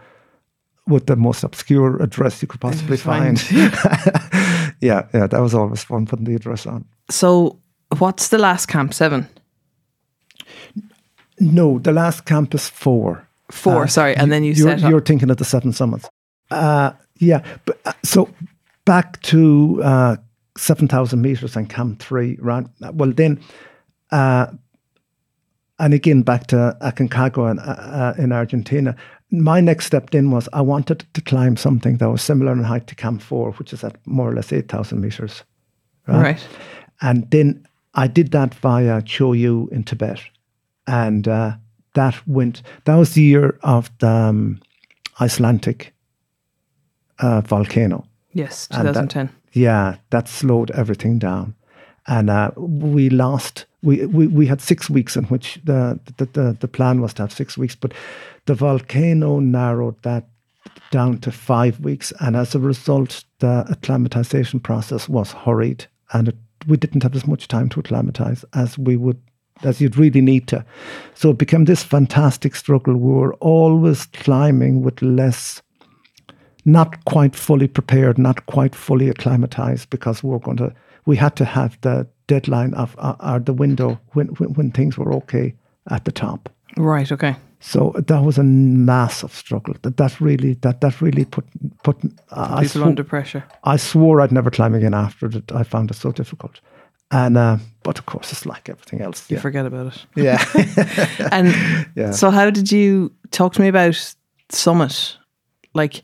[0.88, 3.42] with the most obscure address you could possibly Find.
[4.82, 6.86] yeah, yeah, that was always fun putting the address on.
[7.10, 7.60] So,
[8.00, 8.94] what's the last camp?
[8.94, 9.28] Seven.
[11.40, 13.28] No, the last camp is four.
[13.52, 13.84] Four.
[13.84, 16.10] Uh, sorry, and then you you're, you're thinking of the seven summits.
[16.52, 18.30] Uh, yeah, but uh, so
[18.86, 20.16] back to uh,
[20.58, 22.66] seven thousand meters and Camp Three, right?
[22.94, 23.40] Well, then,
[24.12, 24.48] uh,
[25.80, 28.96] and again back to Aconcagua in, uh, uh, in Argentina.
[29.30, 32.88] My next step then was I wanted to climb something that was similar in height
[32.88, 35.44] to Camp Four, which is at more or less eight thousand meters.
[36.08, 36.40] right.
[37.02, 40.22] And then I did that via Cho Oyu in Tibet.
[40.86, 41.58] And uh,
[41.96, 44.62] that went, that was the year of the um,
[45.20, 45.94] Icelandic
[47.20, 48.06] uh, volcano.
[48.34, 48.68] Yes.
[48.72, 49.30] And that- 2010.
[49.54, 51.56] Yeah, that slowed everything down.
[52.06, 56.58] And uh, we lost, we, we, we had six weeks in which the, the, the,
[56.60, 57.94] the plan was to have six weeks, but
[58.46, 60.26] the volcano narrowed that
[60.92, 62.14] down to five weeks.
[62.20, 66.36] And as a result, the acclimatization process was hurried and it,
[66.68, 69.22] we didn't have as much time to acclimatize as we would,
[69.64, 70.64] as you'd really need to.
[71.14, 72.96] So it became this fantastic struggle.
[72.96, 75.62] We were always climbing with less
[76.68, 80.72] not quite fully prepared, not quite fully acclimatized, because we were going to,
[81.06, 84.98] we had to have the deadline of uh, or the window when, when when things
[84.98, 85.54] were okay
[85.90, 86.50] at the top.
[86.78, 87.12] Right.
[87.12, 87.36] Okay.
[87.60, 89.76] So that was a massive struggle.
[89.82, 91.46] That that really that that really put
[91.84, 91.96] put.
[92.32, 93.44] Uh, People swo- under pressure.
[93.64, 95.52] I swore I'd never climb again after it.
[95.52, 96.62] I found it so difficult,
[97.10, 99.32] and uh, but of course it's like everything else.
[99.32, 100.06] You Yeah, forget about it.
[100.16, 100.44] yeah.
[101.32, 101.48] And
[101.96, 102.12] Yeah.
[102.12, 104.16] so, how did you talk to me about
[104.52, 105.18] summit?
[105.74, 106.04] Like,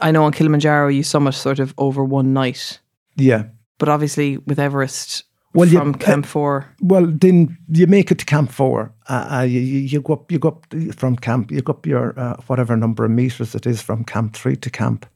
[0.00, 2.80] I know on Kilimanjaro you summit sort of over one night,
[3.16, 3.44] yeah.
[3.78, 6.66] but obviously with Everest Well, you- from uh, Camp Four.
[6.80, 8.92] Well, then you make it to Camp Four.
[9.08, 11.86] Uh, uh, you, you you go up, you go up from Camp, you go up
[11.86, 15.06] your uh, whatever number of meters it is from Camp Three to Camp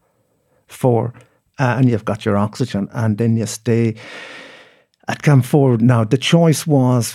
[0.68, 1.12] Four,
[1.58, 3.94] uh, and you've got your oxygen, and then you stay
[5.08, 5.78] at Camp Four.
[5.78, 7.12] Now the choice was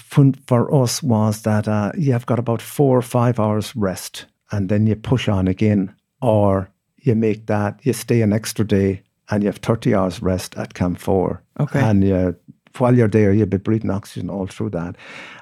[0.47, 4.87] for us was that uh, you've got about four or five hours rest, and then
[4.87, 6.69] you push on again, or
[7.03, 10.73] you make that you stay an extra day and you have thirty hours rest at
[10.73, 11.41] Camp Four.
[11.59, 11.79] Okay.
[11.79, 12.35] and you
[12.79, 14.95] while you're there, you'll be breathing oxygen all through that.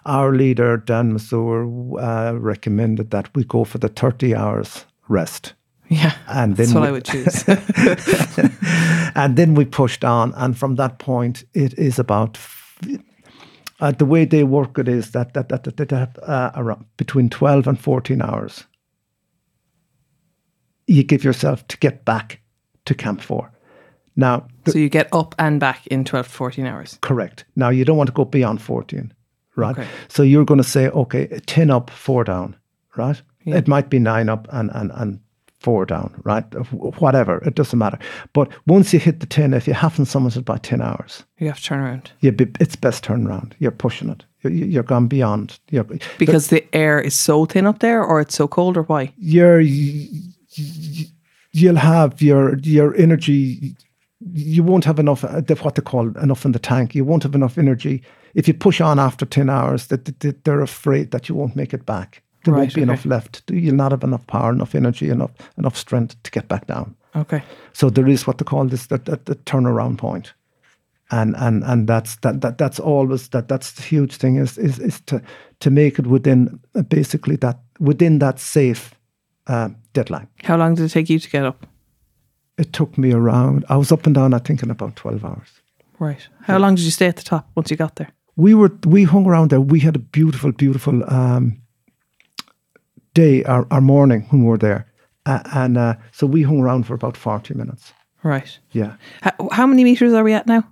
[0.06, 1.64] Our leader, Dan Mazur,
[1.98, 5.54] uh, recommended that we go for the 30 hours rest.
[5.88, 7.46] Yeah, And that's then what we- I would choose.
[9.16, 10.34] and then we pushed on.
[10.36, 12.38] And from that point, it is about
[13.80, 16.86] uh, the way they work it is that that that, that, that, that uh, around
[16.98, 18.66] between 12 and 14 hours
[20.92, 22.42] you give yourself to get back
[22.86, 23.52] to Camp 4.
[24.16, 27.00] Now, so you get up and back in 12 to 14 hours.
[27.02, 27.46] Correct.
[27.56, 29.14] Now you don't want to go beyond 14,
[29.56, 29.78] right?
[29.78, 29.88] Okay.
[30.10, 32.56] So you're going to say, okay, 10 up, 4 down,
[32.98, 33.22] right?
[33.44, 33.56] Yeah.
[33.56, 35.20] It might be 9 up and, and, and
[35.62, 36.44] 4 down, right?
[37.00, 37.98] Whatever, it doesn't matter.
[38.34, 41.58] But once you hit the 10, if you haven't summited by 10 hours, You have
[41.58, 43.56] to turn around you be, it's best turn around.
[43.60, 44.26] You're pushing it.
[44.42, 45.60] You're, you're gone beyond.
[45.70, 45.86] You're,
[46.18, 49.14] because the air is so thin up there, or it's so cold, or why?
[49.18, 49.62] you're
[51.52, 53.76] you'll have your your energy.
[54.34, 56.94] You won't have enough uh, what they call enough in the tank.
[56.94, 58.04] You won't have enough energy.
[58.36, 60.06] If you push on after 10 hours that
[60.46, 62.24] they're afraid that you won't make it back.
[62.44, 62.92] There Right, won't be okay.
[62.92, 63.44] enough left.
[63.52, 66.96] You'll not have enough power enough energy enough enough strength to get back down.
[67.16, 67.44] Okay.
[67.74, 70.34] So there is what they call this the, the, the turnaround point,
[71.12, 74.80] and and and that's that, that that's always that that's the huge thing is is
[74.80, 75.22] is to
[75.60, 78.96] to make it within basically that within that safe
[79.48, 80.28] uh, deadline.
[80.44, 81.66] How long did it take you to get up?
[82.58, 83.66] It took me around.
[83.70, 84.34] I was up and down.
[84.34, 85.48] I think in about twelve hours.
[86.00, 86.28] Right.
[86.48, 88.10] How long did you stay at the top once you got there?
[88.36, 89.62] We were we hung around there.
[89.62, 91.62] We had a beautiful, beautiful um,
[93.14, 94.86] day, our, our morning when we were there,
[95.26, 97.94] uh, and uh, so we hung around for about forty minutes.
[98.24, 98.60] Right.
[98.72, 100.64] Yeah, How, how many meters are we at now?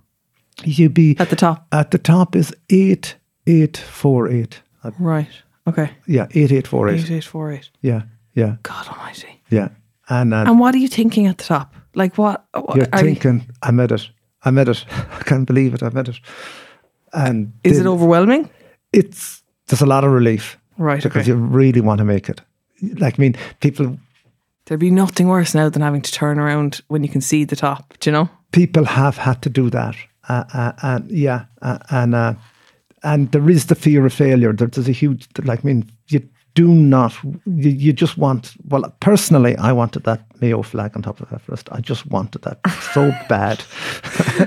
[0.64, 1.66] you'd be At the top.
[1.72, 4.62] at the top is eight eight four eight.
[4.98, 5.28] Right.
[5.66, 5.90] Okay.
[6.06, 7.00] yeah, eight eight four eight.
[7.04, 7.70] Eight eight four eight.
[7.82, 8.02] Yeah,
[8.34, 9.42] yeah, God Almighty.
[9.50, 9.68] yeah.
[10.08, 11.74] And uh, And what are you thinking at the top?
[11.94, 12.44] Like what?
[12.52, 14.10] what you're are you- thinking, I made it.
[14.44, 14.84] I made it.
[15.20, 15.82] I can't believe it.
[15.82, 16.20] I made it.
[17.12, 18.48] And is it overwhelming?
[18.92, 21.02] It's there's a lot of relief Right.
[21.02, 21.28] because Okay.
[21.30, 22.40] you really want to make it.
[22.98, 23.96] Like I mean, people
[24.64, 27.56] There'd be nothing worse now than having to turn around when you can see the
[27.56, 27.94] top.
[28.00, 28.28] Do you know?
[28.52, 29.94] people have had to do that,
[30.28, 32.34] uh, uh, and yeah, uh, and uh,
[33.02, 34.52] and there is the fear of failure.
[34.52, 35.60] There, there's a huge like.
[35.64, 35.90] I mean,
[36.60, 37.14] do not.
[37.46, 38.54] You, you just want.
[38.68, 41.68] Well, personally, I wanted that Mayo flag on top of Everest.
[41.72, 42.58] I just wanted that
[42.92, 43.64] so bad.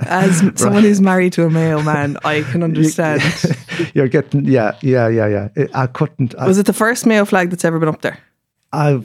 [0.06, 3.24] As someone who's married to a Mayo man, I can understand.
[3.96, 5.66] You're getting yeah, yeah, yeah, yeah.
[5.74, 6.36] I couldn't.
[6.36, 8.20] I, Was it the first Mayo flag that's ever been up there?
[8.72, 9.02] I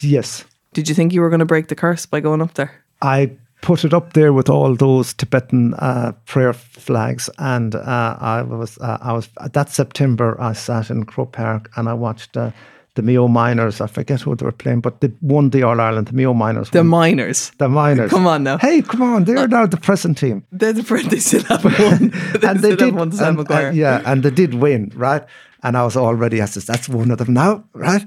[0.00, 0.44] yes.
[0.72, 2.72] Did you think you were going to break the curse by going up there?
[3.02, 8.42] I put it up there with all those Tibetan uh, prayer flags, and uh, I
[8.42, 12.50] was uh, I was that September I sat in Crow Park and I watched uh,
[12.98, 13.80] the Mayo Minors.
[13.80, 16.08] I forget who they were playing, but they won the All Ireland.
[16.08, 16.70] The Mayo Minors.
[16.70, 16.88] The won.
[16.88, 17.52] minors.
[17.58, 18.10] the Minors.
[18.10, 18.58] Come on now.
[18.58, 19.22] Hey, come on!
[19.24, 20.44] They're now the present team.
[20.52, 21.12] They're the present.
[21.12, 22.10] they still have one.
[22.40, 25.24] they and they did, won Sam and, uh, yeah, and they did win, right?
[25.62, 28.06] And I was already, I says, that's one of them now, right?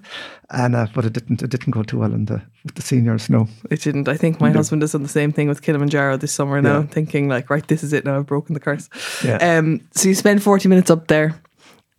[0.51, 3.30] And uh, but it didn't, it didn't go too well in the with the seniors,
[3.30, 3.47] no.
[3.69, 4.10] It didn't.
[4.10, 6.88] I think my husband has done the same thing with Kilimanjaro this summer now, Yeah.
[6.88, 8.17] thinking like, right, this is it now.
[8.17, 8.89] I've broken the curse.
[9.23, 9.38] Yeah.
[9.58, 9.80] Um.
[9.91, 11.41] So you spend forty minutes up there,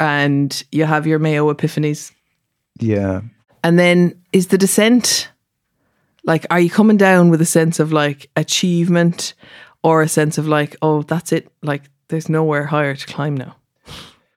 [0.00, 2.12] and you have your Mayo epiphanies,
[2.78, 3.20] Yeah,
[3.62, 5.30] and then is the descent
[6.24, 6.46] like?
[6.50, 9.34] Are you coming down with a sense of like achievement,
[9.82, 11.50] or a sense of like, oh, that's it?
[11.62, 13.56] Like, there's nowhere higher to climb now.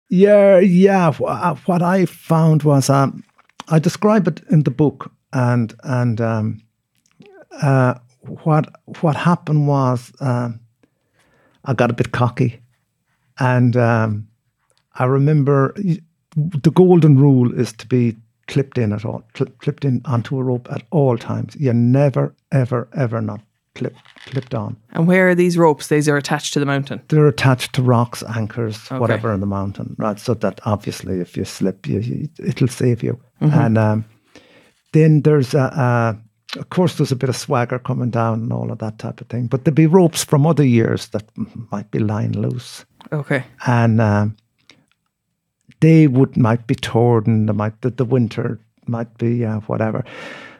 [0.10, 1.10] Yeah, yeah.
[1.10, 3.24] uh, What I found was um,
[3.68, 6.62] I describe it in the book, and and um,
[7.62, 8.68] uh, what
[9.02, 10.60] what happened was um,
[11.66, 12.62] I got a bit cocky,
[13.40, 14.28] and um,
[14.94, 15.74] I remember
[16.36, 18.16] the golden rule is to be
[18.48, 21.56] clipped in at all, cl- clipped in onto a rope at all times.
[21.60, 23.42] You're never, ever, ever not
[23.76, 24.76] clipped clipped on.
[24.94, 25.88] And where are these ropes?
[25.88, 27.02] These are attached to the mountain.
[27.10, 30.18] They're attached to rocks, anchors, whatever in the mountain, right?
[30.20, 33.20] So that obviously, if you slip, you, you it'll save you.
[33.42, 34.06] And um,
[34.94, 38.72] then there's a, a, of course, there's a bit of swagger coming down and all
[38.72, 39.48] of that type of thing.
[39.48, 41.24] But there'll be ropes from other years that
[41.72, 43.44] might be lying loose, Okay.
[43.68, 44.38] and um,
[45.80, 47.24] they would might be torn.
[47.26, 50.04] and might the, the winter might be uh, whatever.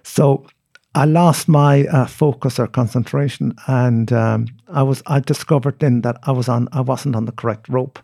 [0.04, 0.46] So
[0.94, 6.18] I lost my uh, focus or concentration, and um, I was I discovered then that
[6.24, 8.00] I was on I wasn't on the correct rope,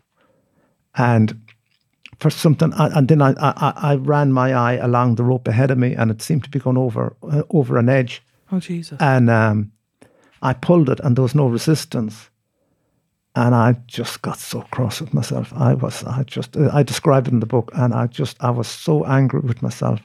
[0.94, 1.40] and
[2.18, 5.70] for something, I, and then I, I I ran my eye along the rope ahead
[5.70, 9.00] of me, and it seemed to be going over uh, over an edge, Oh Jesus.
[9.00, 9.72] and um,
[10.42, 12.28] I pulled it, and there was no resistance.
[13.34, 15.52] And I just got so cross with myself.
[15.54, 18.68] I was, I just, I described it in the book, and I just, I was
[18.68, 20.00] so angry with myself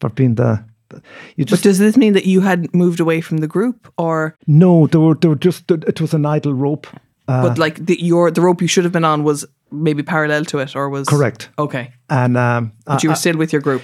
[0.00, 1.02] for being the, the
[1.36, 4.86] you But does this mean that you had moved away from the group, or no,
[4.86, 6.86] there were, there were just, it was an idle rope.
[7.28, 10.44] Uh, but like the, your the rope you should have been on was maybe parallel
[10.44, 11.50] to it, or was Correct.
[11.58, 13.82] Okay, and um, but you were still with your group.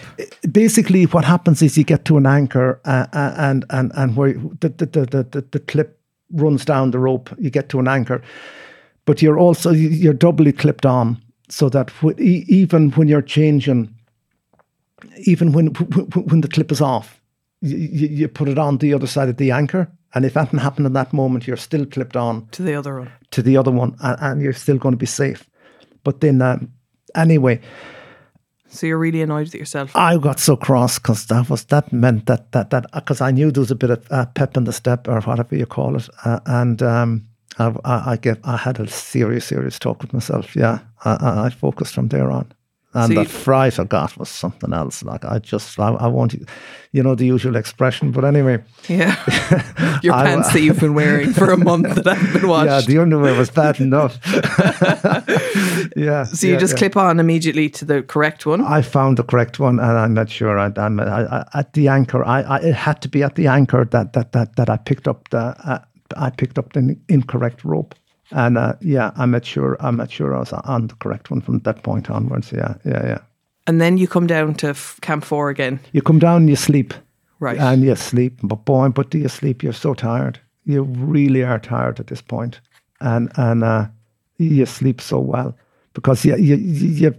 [0.52, 4.34] basically what happens is you get to an anchor uh, uh, and and and where
[4.60, 5.98] the, the the the the clip
[6.32, 8.20] runs down the rope you get to an anchor
[9.04, 11.16] but you're also you're doubly clipped on
[11.48, 13.88] so that e- even when you're changing
[15.26, 17.20] even when when the clip is off
[17.60, 17.76] you,
[18.08, 20.86] you put it on the other side of the anchor and if that hadn't happened
[20.86, 23.10] in that moment you're still clipped on To the other one.
[23.30, 25.48] to the other one and, and you're still going to be safe
[26.04, 26.70] but then um,
[27.14, 27.60] anyway
[28.72, 29.94] So you're really annoyed with yourself.
[29.94, 33.50] I got so cross because that was that meant that that that because I knew
[33.50, 36.08] there was a bit of uh, pep in the step or whatever you call it,
[36.24, 37.26] uh, and um,
[37.58, 40.56] I, I, I get I had a serious serious talk with myself.
[40.56, 42.50] Yeah, I, I, I focused from there on.
[42.94, 45.02] And the you- fright I got was something else.
[45.02, 46.44] Like I just, I, I want, you
[46.92, 48.10] you know, the usual expression.
[48.12, 49.16] But anyway, Yeah.
[50.02, 52.66] Your I- pants that you've been wearing for a month that haven't been washed.
[52.68, 54.18] yeah, the underwear was bad enough.
[55.96, 56.24] yeah.
[56.24, 56.78] so you yeah, just yeah.
[56.78, 58.60] clip on immediately to the correct one.
[58.60, 60.58] I found the correct one, and I'm not sure.
[60.58, 62.24] I, I'm I, I, at the anchor.
[62.24, 65.08] I, I it had to be at the anchor that that that that I picked
[65.08, 65.78] up the uh,
[66.16, 67.94] I picked up the incorrect rope,
[68.32, 69.76] and uh, yeah, I'm not sure.
[69.80, 72.52] I'm not sure I was on the correct one from that point onwards.
[72.52, 73.18] Yeah, yeah, yeah.
[73.66, 75.78] and then you come down to f- Camp 4 again.
[75.92, 76.94] You come down, and you sleep,
[77.40, 77.58] Right.
[77.58, 78.38] and you sleep.
[78.42, 79.62] But boy, but do you sleep?
[79.62, 80.38] You're so tired.
[80.64, 82.60] You really are tired at this point,
[83.00, 83.86] and and uh,
[84.38, 85.54] you sleep so well
[85.94, 86.88] because you you you.
[86.88, 87.14] you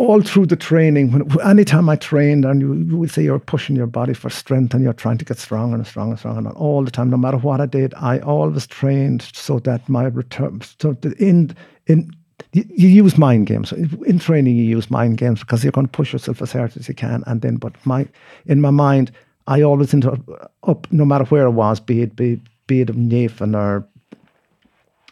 [0.00, 3.76] all through the training, when anytime I trained, and you, you would say you're pushing
[3.76, 6.56] your body for strength and you're trying to get stronger and stronger and stronger, and
[6.56, 10.62] all the time, no matter what I did, I always trained so that my return,
[10.80, 11.54] so in
[11.86, 12.10] in
[12.52, 14.56] you, you use mind games in training.
[14.56, 17.22] You use mind games because you're going to push yourself as hard as you can,
[17.26, 18.06] and then, but my
[18.46, 19.12] in my mind,
[19.48, 20.18] I always into
[20.62, 23.86] up, no matter where it was, be it be be it Nephin or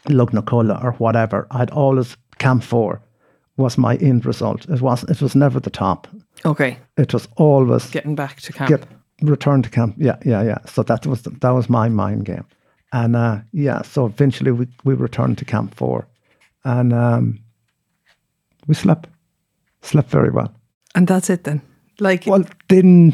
[0.07, 1.47] Lugnacolla or whatever.
[1.51, 3.03] I'd always camp four
[3.59, 4.69] was my end result.
[4.69, 6.07] It was it was never the top.
[6.45, 6.79] Okay.
[6.97, 8.69] It was always Getting back to camp.
[8.71, 8.87] get
[9.23, 9.95] return to camp.
[9.99, 10.59] Yeah, yeah, yeah.
[10.67, 12.45] So that was that was my mind game,
[12.93, 13.83] and uh, yeah.
[13.83, 16.07] So eventually we we returned to camp four,
[16.65, 17.41] and um,
[18.67, 19.09] we slept
[19.83, 20.55] slept very well.
[20.95, 21.61] And that's it then.
[22.01, 23.13] Like, Well, then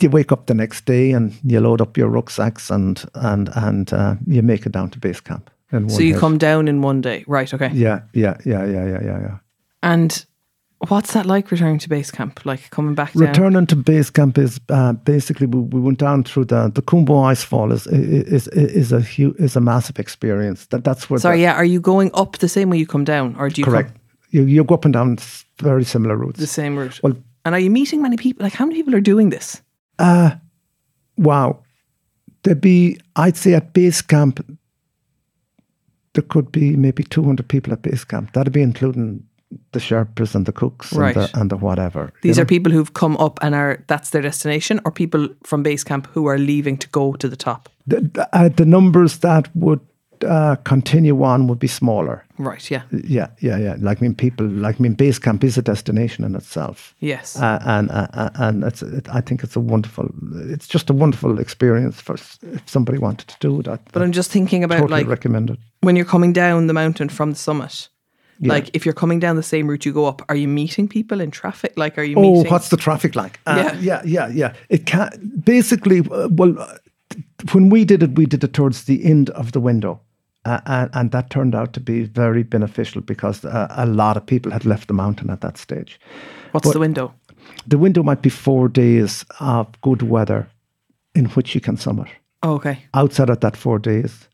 [0.00, 3.92] you wake up the next day and you load up your rucksacks and and and
[3.92, 5.50] uh, you make it down to base camp.
[5.70, 6.20] so you hit.
[6.20, 7.24] come down in one day.
[7.26, 7.52] Right.
[7.54, 7.70] Okay.
[7.72, 9.38] Yeah, yeah, yeah, yeah, yeah, yeah, yeah.
[9.84, 10.24] And
[10.88, 12.44] what's that like returning to base camp?
[12.44, 13.28] Like coming back down?
[13.28, 17.14] Returning to base camp is uh, basically we, we went down through the the Khumbu
[17.32, 20.66] Icefall is is is a huge, is a massive experience.
[20.66, 21.54] That that's where Sorry, the, yeah.
[21.54, 23.36] Are you going up the same way you come down?
[23.38, 23.90] Or do you correct.
[23.90, 25.18] come You you go up and down
[25.62, 26.40] very similar routes.
[26.40, 27.00] the same route?
[27.02, 28.42] Well- and are you meeting many people?
[28.42, 29.60] Like, how many people are doing this?
[31.16, 31.62] Wow,
[32.42, 34.40] there'd be I'd say at base camp
[36.14, 38.32] there could be maybe two hundred people at base camp.
[38.32, 39.22] That'd be including
[39.72, 41.16] the Sherpas and the cooks Right.
[41.16, 42.12] and the and the whatever.
[42.22, 42.42] These know?
[42.42, 46.06] are people who've come up and are that's their destination, or people from base camp
[46.14, 47.68] who are leaving to go to the top.
[47.86, 49.80] the, the, uh, the numbers that would
[50.26, 52.24] uh, continue on would be smaller.
[52.38, 52.70] Right.
[52.70, 52.82] Yeah.
[52.90, 53.76] Yeah, yeah, yeah.
[53.78, 56.94] Like I mean, people like I mean, base camp is a destination in itself.
[57.00, 57.36] Yes.
[57.36, 60.08] uh, and uh, uh, and it's it, I think it's a wonderful
[60.52, 63.80] it's just a wonderful experience for if somebody wanted to do that.
[63.92, 65.58] but I'm just thinking about totally like recommend it.
[65.80, 67.88] when you're coming down the mountain from the summit.
[68.40, 68.52] Yeah.
[68.52, 71.20] Like if you're coming down the same route you go up, are you meeting people
[71.20, 71.72] in traffic?
[71.76, 72.50] Like, are you Oh, meeting?
[72.50, 73.38] what's the traffic like?
[73.46, 73.80] Uh, Yeah.
[73.80, 74.52] yeah, yeah, yeah.
[74.68, 75.08] It can
[75.44, 76.00] basically.
[76.00, 76.76] Uh, well, uh,
[77.52, 80.00] when we did it, we did it towards the end of the window.
[80.46, 84.26] Uh, and, and that turned out to be very beneficial because uh, a lot of
[84.26, 85.98] people had left the mountain at that stage.
[86.52, 87.14] What's the window?
[87.66, 90.46] The window might be four days of good weather
[91.14, 92.08] in which you can summit.
[92.42, 92.78] Oh, okay.
[92.92, 94.28] outside of that four days,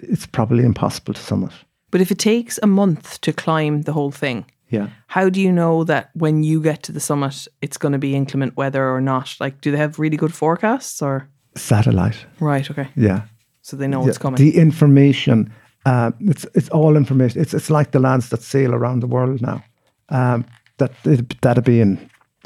[0.00, 1.52] it's probably impossible to summit.
[1.90, 4.88] But if it takes a month to climb the whole thing, Yeah.
[5.06, 8.14] how do you know that when you get to the summit, it's going to be
[8.14, 9.36] inclement weather or not?
[9.40, 11.28] Like, do they have really good forecasts or?
[11.56, 12.26] Satellite.
[12.40, 12.70] Right.
[12.70, 12.88] Okay.
[12.96, 13.20] Yeah.
[13.62, 14.08] So they know Yeah.
[14.08, 14.36] it's coming.
[14.36, 15.50] The information,
[15.86, 17.42] uh, it's it's all information.
[17.42, 19.62] It's it's like the lads that sail around the world now.
[20.10, 20.44] Um,
[20.76, 20.92] that
[21.40, 21.98] that'd be in.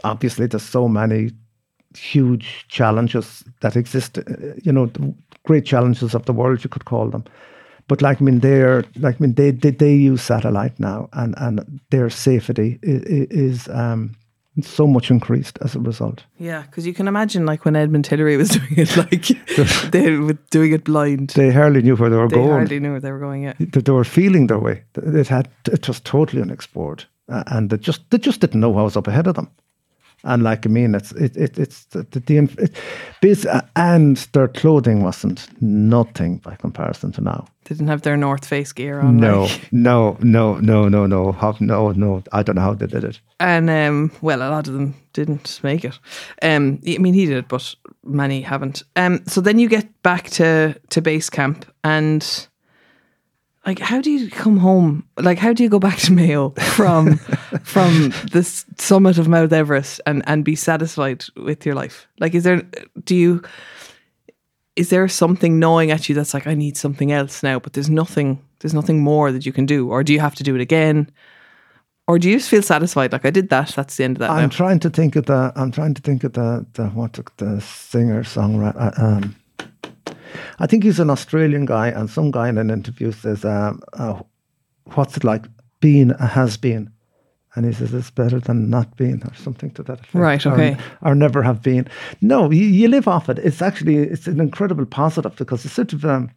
[0.05, 1.31] Obviously, there's so many
[1.97, 4.19] huge challenges that exist.
[4.19, 4.23] uh,
[4.65, 5.15] You know, the
[5.49, 7.25] great challenges of the world, you could call them.
[7.89, 11.35] But like I mean, they're like I mean, they they, they use satellite now, and
[11.39, 14.17] and their safety is, is um,
[14.61, 16.25] so much increased as a result.
[16.39, 19.27] yeah, because you can imagine, like when Edmund Hillary was doing it, like
[19.91, 21.31] they were doing it blind.
[21.31, 22.49] They hardly knew where they were They going.
[22.49, 23.43] They hardly knew where they were going.
[23.45, 23.55] Yeah.
[23.59, 24.85] They, they were feeling their way.
[24.97, 28.85] It had it was totally unexplored, uh, and they just they just didn't know what
[28.85, 29.49] was up ahead of them.
[30.25, 32.77] And like I mean, it's it, it it's the, the, the inf- it,
[33.21, 37.47] bas- uh, and their clothing wasn't nothing by comparison to now.
[37.65, 39.17] They didn't have their North Face gear on.
[39.17, 39.69] No, like.
[39.73, 42.23] no, no, no, no, no, have, no, no.
[42.33, 43.21] I don't know how they did it.
[43.41, 45.99] and um, well, a lot of them didn't make it.
[46.43, 48.83] Um, I mean, he did, but many haven't.
[48.97, 52.49] Um, so then you get back to to base camp, and
[53.65, 55.07] like, how do you come home?
[55.17, 57.17] Like, how do you go back to Mayo from
[57.63, 62.09] from this summit of Mount Everest and and be satisfied with your life?
[62.19, 62.63] Like, is there
[63.05, 63.43] do you
[64.75, 67.91] is there something gnawing at you that's like I need something else now, but there's
[67.91, 70.61] nothing there's nothing more that you can do, or do you have to do it
[70.61, 71.11] again?
[72.09, 73.13] Or do you just feel satisfied?
[73.13, 73.69] Like I did that.
[73.77, 74.31] That's the end of that.
[74.31, 74.49] I'm now.
[74.49, 75.53] trying to think of the.
[75.55, 78.99] I'm trying to think of the the what the, the singer songwriter.
[79.01, 79.37] Um,
[80.59, 84.21] I think he's an Australian guy, and some guy in an interview says, um, uh,
[84.95, 85.45] "What's it like
[85.81, 86.91] being a has been?"
[87.55, 90.15] And he says, it's better than not being, or something to that effect.
[90.15, 90.77] Right, or- okay.
[91.03, 91.87] Or, never have been.
[92.23, 93.39] No, you, you live off it.
[93.41, 96.31] It's actually, it's an incredible positive because it's sort of, um,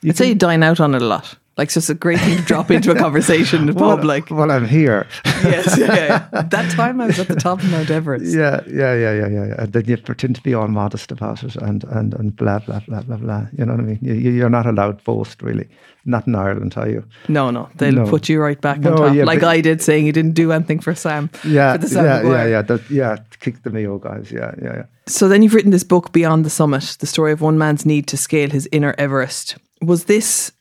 [0.00, 1.36] you I'd say you dine out on it a lot.
[1.56, 4.50] Like it's just a great thing to drop into a conversation in well, Like well,
[4.50, 5.06] I'm here.
[5.24, 6.28] yes, yeah.
[6.50, 8.26] That time I was at the top of Mount Everest.
[8.26, 9.54] Yeah, yeah, yeah, yeah, yeah.
[9.62, 12.80] And then you pretend to be all modest about it and, and, and blah, blah,
[12.80, 13.46] blah, blah, blah.
[13.56, 13.98] You know what I mean?
[14.02, 15.66] You, you- you're not allowed boast, really.
[16.04, 17.02] Not in Ireland, are you?
[17.28, 18.06] No, no, they'll No.
[18.08, 20.52] put you right back No, on top, yeah, like I did, saying you didn't do
[20.52, 21.30] anything for Sam.
[21.42, 23.16] Yeah, for the Sam yeah, yeah, yeah, that, yeah.
[23.40, 24.30] Kick the Mayo guys.
[24.30, 24.84] Yeah, yeah, yeah.
[25.06, 28.06] So then you've written this book, Beyond the Summit: The Story of One Man's Need
[28.08, 29.56] to Scale His Inner Everest.
[29.80, 30.52] Was this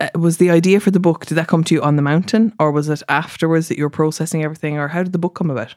[0.00, 1.26] uh, was the idea for the book?
[1.26, 3.90] Did that come to you on the mountain, or was it afterwards that you were
[3.90, 5.74] processing everything, or how did the book come about?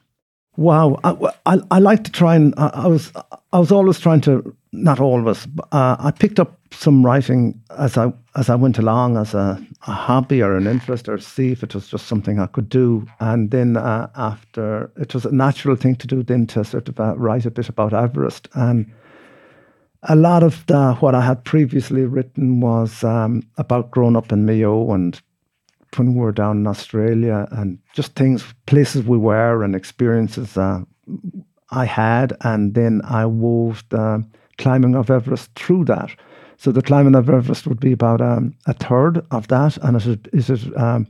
[0.58, 1.16] Wow, I,
[1.46, 3.12] I, I like to try and I, I was
[3.54, 5.46] I was always trying to not always.
[5.46, 9.58] but, Uh, I picked up some writing as I as I went along as a,
[9.88, 13.08] a hobby or an interest or see if it was just something I could do.
[13.20, 17.00] And then uh, after it was a natural thing to do then to sort of
[17.00, 18.86] uh, write a bit about Everest and.
[20.04, 24.46] A lot of the, what I had previously written was um, about growing up in
[24.46, 25.22] Mayo and
[25.98, 30.82] when we were down in Australia and just things, places we were and experiences uh,
[31.70, 32.34] I had.
[32.42, 34.26] And then I wove the
[34.58, 36.10] climbing of Everest through that.
[36.58, 39.78] So the climbing of Everest would be about um, a third of that.
[39.78, 41.08] And it is, it um,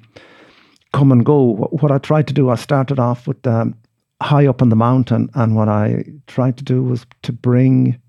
[0.93, 1.43] come and go.
[1.43, 3.75] What, what I tried to do, I started off with um,
[4.21, 5.29] high up on the mountain.
[5.35, 8.01] And what I tried to do was to bring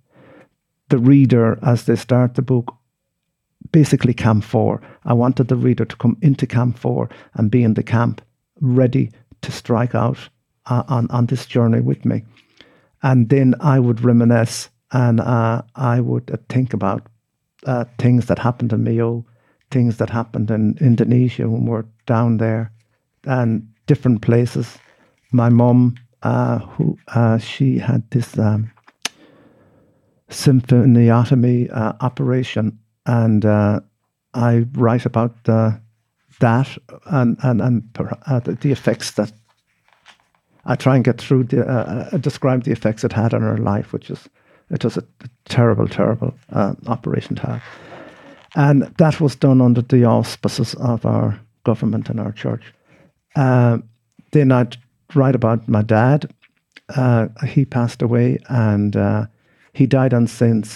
[0.92, 2.76] the reader as they start the book
[3.72, 4.82] basically camp four.
[5.06, 8.20] I wanted the reader to come into camp four and be in the camp
[8.60, 10.18] ready to strike out
[10.66, 12.24] uh, on, on this journey with me.
[13.02, 17.06] And then I would reminisce and uh, I would uh, think about
[17.66, 19.24] uh, things that happened in Mayo,
[19.70, 22.70] things that happened in Indonesia when we are down there,
[23.24, 24.76] and different places.
[25.32, 28.70] My mum, uh, who uh, she had this um,
[30.32, 33.80] symphysiotomy uh, operation, and uh,
[34.34, 35.72] I write about uh,
[36.40, 36.76] that
[37.06, 37.82] and and and
[38.26, 39.32] uh, the, effects that
[40.64, 43.92] I try and get through the uh, describe the effects it had on her life,
[43.92, 44.28] which is
[44.70, 45.04] it was a
[45.44, 47.62] terrible, terrible uh, operation to have,
[48.56, 52.72] and that was done under the auspices of our government and our church.
[53.34, 54.78] Then I'd
[55.14, 56.32] write about my dad.
[57.46, 58.96] He passed away, and
[59.72, 60.66] he died on Saint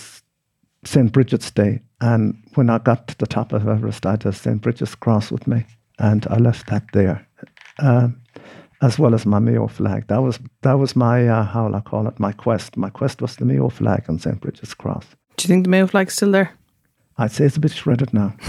[0.84, 1.80] Saint Bridget's Day.
[2.00, 5.30] And when I got to the top of Everest, I had a Saint Bridget's cross
[5.30, 5.64] with me,
[5.98, 7.26] and I left that there,
[7.78, 8.20] um,
[8.82, 10.06] as well as my Mayo flag.
[10.08, 12.20] That was that was my uh, how will I call it?
[12.20, 12.76] My quest.
[12.76, 15.06] My quest was the Mayo flag and Saint Bridget's cross.
[15.36, 16.52] Do you think the Mayo flag's still there?
[17.18, 18.34] I'd say it's a bit shredded now.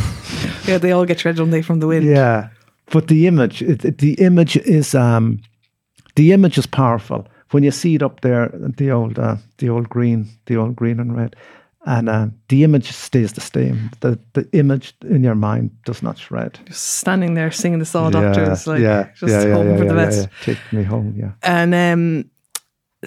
[0.67, 2.03] Yeah, they all get shredded don't they from the wind.
[2.05, 2.49] Yeah,
[2.91, 5.39] but the image, it- the image is, um,
[6.15, 8.49] the image is powerful when you see it up there.
[8.77, 11.35] The old, uh, the old green, the old green and red,
[11.85, 13.89] and uh, the image stays the same.
[13.99, 16.59] The the image in your mind does not shred.
[16.65, 19.85] Just standing there singing the Saw Doctors, like yeah, just yeah, yeah, hoping yeah, for
[19.85, 20.19] the yeah, best.
[20.21, 20.53] yeah.
[20.53, 21.13] Take me home.
[21.17, 21.31] Yeah.
[21.43, 22.29] And um,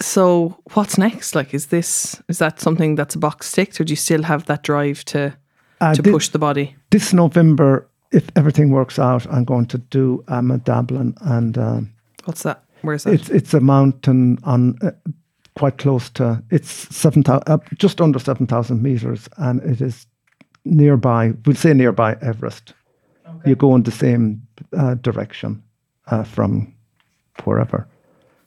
[0.00, 1.34] so, what's next?
[1.34, 4.44] Like, is this is that something that's a box ticked, or do you still have
[4.46, 5.32] that drive to
[5.80, 6.76] Uh, to thi- push the body?
[6.90, 11.90] this November, if everything works out, I'm going to do um, Ama Dablam, and um,
[12.24, 12.62] What's that?
[12.82, 13.14] Where's that?
[13.14, 14.90] it's it's a mountain on uh,
[15.56, 20.06] quite close to it's seven thousand, uh, just under seven thousand meters, and it is
[20.64, 21.32] nearby.
[21.46, 22.74] We'll say nearby Everest.
[23.46, 24.42] You go in the same
[24.76, 25.62] uh, direction
[26.08, 26.74] uh, from
[27.44, 27.86] wherever.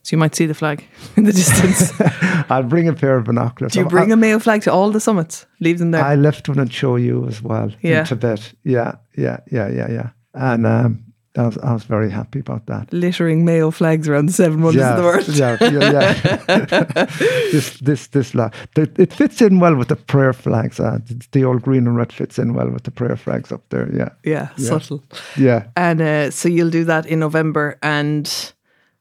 [0.02, 0.84] so you might see the flag
[1.16, 1.92] in the distance.
[2.50, 3.72] I'll bring a pair of binoculars.
[3.72, 5.46] do you I- bring a Mayo flag to all the summits?
[5.60, 6.04] Leave them there.
[6.04, 8.00] I left one and Cho Oyu as well Yeah.
[8.00, 8.52] in Tibet.
[8.62, 10.10] Yeah, yeah, yeah, yeah, yeah.
[10.34, 11.04] And um,
[11.36, 12.92] I was I was very happy about that.
[12.92, 15.28] Littering Mayo flags around the seven wonders of the world.
[15.28, 17.04] Yeah, yeah, yeah.
[17.52, 20.78] this, this, this, la- it fits in well with the prayer flags.
[20.78, 23.62] Uh, the, the old green and red fits in well with the prayer flags up
[23.70, 23.90] there.
[23.92, 25.02] Yeah, Yeah, subtle.
[25.36, 25.64] yeah.
[25.76, 28.52] And uh, so you'll do that in November, and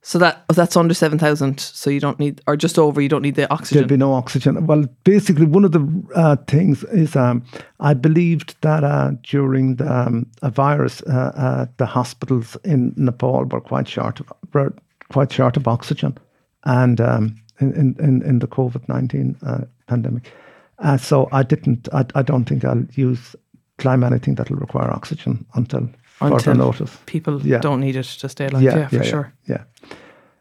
[0.06, 1.60] so that that's under seven thousand.
[1.60, 3.02] So you don't need, or just over.
[3.02, 3.78] You don't need the oxygen.
[3.78, 4.68] There'll be no oxygen.
[4.68, 5.82] Well, basically, one of the
[6.14, 7.44] uh, things is um,
[7.80, 13.62] I believed that uh, during the um, virus, uh, uh, the hospitals in Nepal were
[13.62, 14.74] quite short, of, were
[15.10, 16.18] quite short of oxygen,
[16.66, 20.32] and um, in, in in in the COVID nineteen uh, pandemic.
[20.80, 21.88] Uh, so I didn't.
[21.94, 23.36] I, I don't think I'll use
[23.78, 25.90] climb anything that'll require oxygen until,
[26.20, 26.98] further Until notice.
[27.06, 27.60] People Yeah.
[27.62, 28.64] don't need it to stay alive.
[28.64, 29.34] Yeah, for sure.
[29.48, 29.64] Yeah.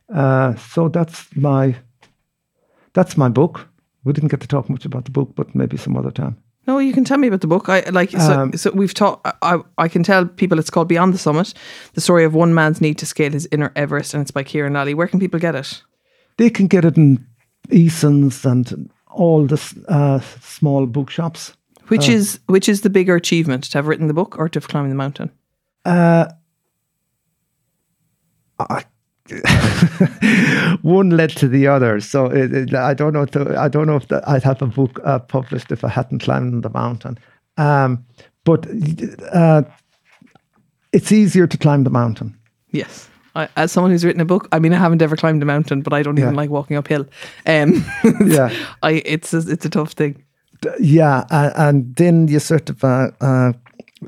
[0.08, 1.74] Uh, so that's my
[2.92, 3.68] that's my book.
[4.04, 6.36] We didn't get to talk much about the book, but maybe some other time.
[6.66, 7.68] No, you can tell me about the book.
[7.68, 9.26] I like so, Um, so we've talked.
[9.42, 11.54] I, I can tell people it's called Beyond the Summit:
[11.94, 14.72] The Story of One Man's Need to Scale His Inner Everest, and it's by Kieran
[14.74, 14.94] Lally.
[14.94, 15.82] Where can people get it?
[16.36, 17.26] They can get it in
[17.70, 19.58] Eason's and all the
[19.88, 21.56] uh, small bookshops.
[21.88, 24.68] Which is which is the bigger achievement to have written the book or to have
[24.68, 25.30] climbed the mountain?
[25.84, 26.26] Uh,
[28.58, 28.84] I,
[30.82, 33.24] one led to the other, so it, it, I don't know.
[33.24, 36.20] The, I don't know if the, I'd have a book uh, published if I hadn't
[36.20, 37.18] climbed the mountain.
[37.56, 38.04] Um,
[38.44, 38.66] but
[39.32, 39.62] uh,
[40.92, 42.36] it's easier to climb the mountain.
[42.70, 43.08] Yes.
[43.34, 45.80] I, as someone who's written a book, I mean, I haven't ever climbed a mountain,
[45.82, 46.40] but I don't even Yeah.
[46.40, 47.06] like walking uphill.
[47.46, 47.84] Um,
[48.26, 48.50] Yeah.
[48.82, 50.22] I it's a, it's a tough thing.
[50.78, 53.52] Yeah, uh, and then you sort of uh, uh,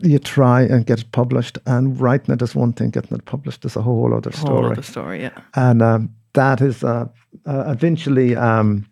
[0.03, 3.65] you try and get it published, and writing it is one thing, getting it published
[3.65, 4.73] is a whole other Whole story.
[4.73, 5.39] other story, yeah.
[5.55, 7.07] and um, that is uh,
[7.47, 8.87] uh, eventually um,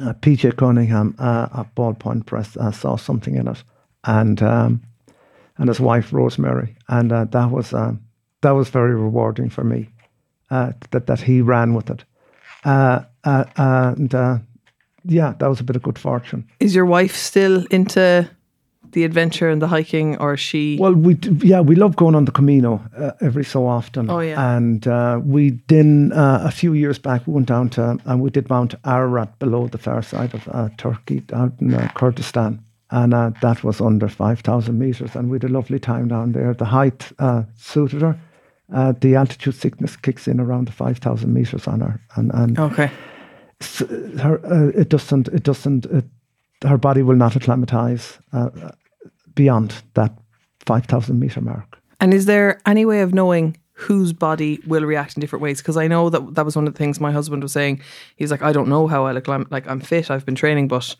[0.00, 3.62] uh, PJ Cunningham uh, at Ballpoint Press uh, saw something in it,
[4.04, 4.82] and um,
[5.58, 8.00] and his wife Rosemary, and uh, that was um,
[8.42, 9.88] that was very rewarding for me
[10.50, 12.04] uh, that that he ran with it,
[12.64, 14.38] uh, uh, and uh,
[15.04, 16.46] yeah, that was a bit of good fortune.
[16.60, 18.28] Is your wife still into
[18.92, 20.76] the adventure and the hiking, or she?
[20.80, 24.10] Well, we d- yeah we love going on the Camino uh, every so often.
[24.10, 24.56] Oh, yeah.
[24.56, 28.30] And uh, we then uh, a few years back we went down to and we
[28.30, 33.14] did Mount Ararat below the far side of uh, Turkey, out in uh, Kurdistan, and
[33.14, 36.54] uh, that was under five thousand meters, and we had a lovely time down there.
[36.54, 38.18] The height uh, suited her.
[38.72, 42.58] Uh, the altitude sickness kicks in around the five thousand meters on her, and and
[42.58, 42.90] okay.
[44.20, 46.04] her uh, it doesn't it doesn't it,
[46.64, 48.70] her body will not acclimatize uh, uh,
[49.34, 50.12] beyond that
[50.66, 55.20] 5000 meter mark And is there any way of knowing whose body will react in
[55.20, 55.62] different ways?
[55.62, 57.80] Because I know that that was one of the things my husband was saying.
[58.16, 60.96] He's like, I don't know how I'll like I'm fit, I've been training, but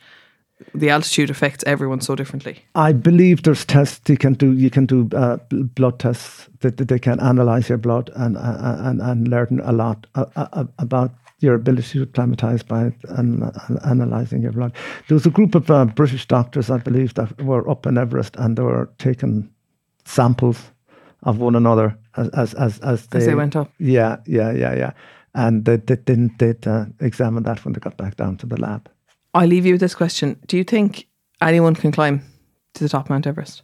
[0.75, 2.59] the altitude affects everyone so differently.
[2.75, 5.37] i believe there's tests you can do you can do uh,
[5.75, 9.73] blood tests that, that they can analyze your blood and uh, and, and learn a
[9.73, 13.51] lot uh, uh, about your ability to acclimatize by an,
[13.85, 14.73] analyzing your blood.
[15.09, 18.37] There was a group of uh, British doctors, I believe, that were up in Everest
[18.37, 19.51] and they were taking
[20.05, 20.71] samples
[21.23, 23.71] of one another as as as, as, they, As they went up.
[23.79, 24.93] Yeah, yeah, yeah, yeah.
[25.35, 28.61] And they, they didn't they'd, uh, examine that when they got back down to the
[28.61, 28.91] lab.
[29.35, 31.07] I leave you with this question: Do you think
[31.41, 32.23] anyone can climb
[32.75, 33.63] to the top of Mount Everest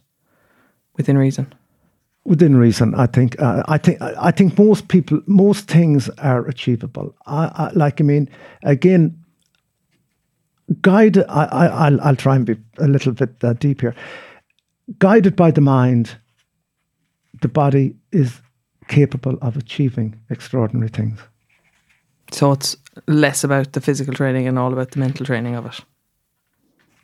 [0.95, 1.53] within reason?
[2.27, 3.41] Within reason, I think.
[3.41, 4.01] Uh, I think.
[4.01, 7.15] I think most people, most things are achievable.
[7.25, 8.01] I, I like.
[8.01, 8.29] I mean,
[8.63, 9.17] again,
[10.81, 11.23] guided.
[11.29, 13.95] I, I, I'll, I'll try and be a little bit uh, deep here.
[14.99, 16.17] Guided by the mind,
[17.41, 18.41] the body is
[18.89, 21.21] capable of achieving extraordinary things.
[22.33, 22.75] So it's
[23.07, 25.79] less about the physical training and all about the mental training of it.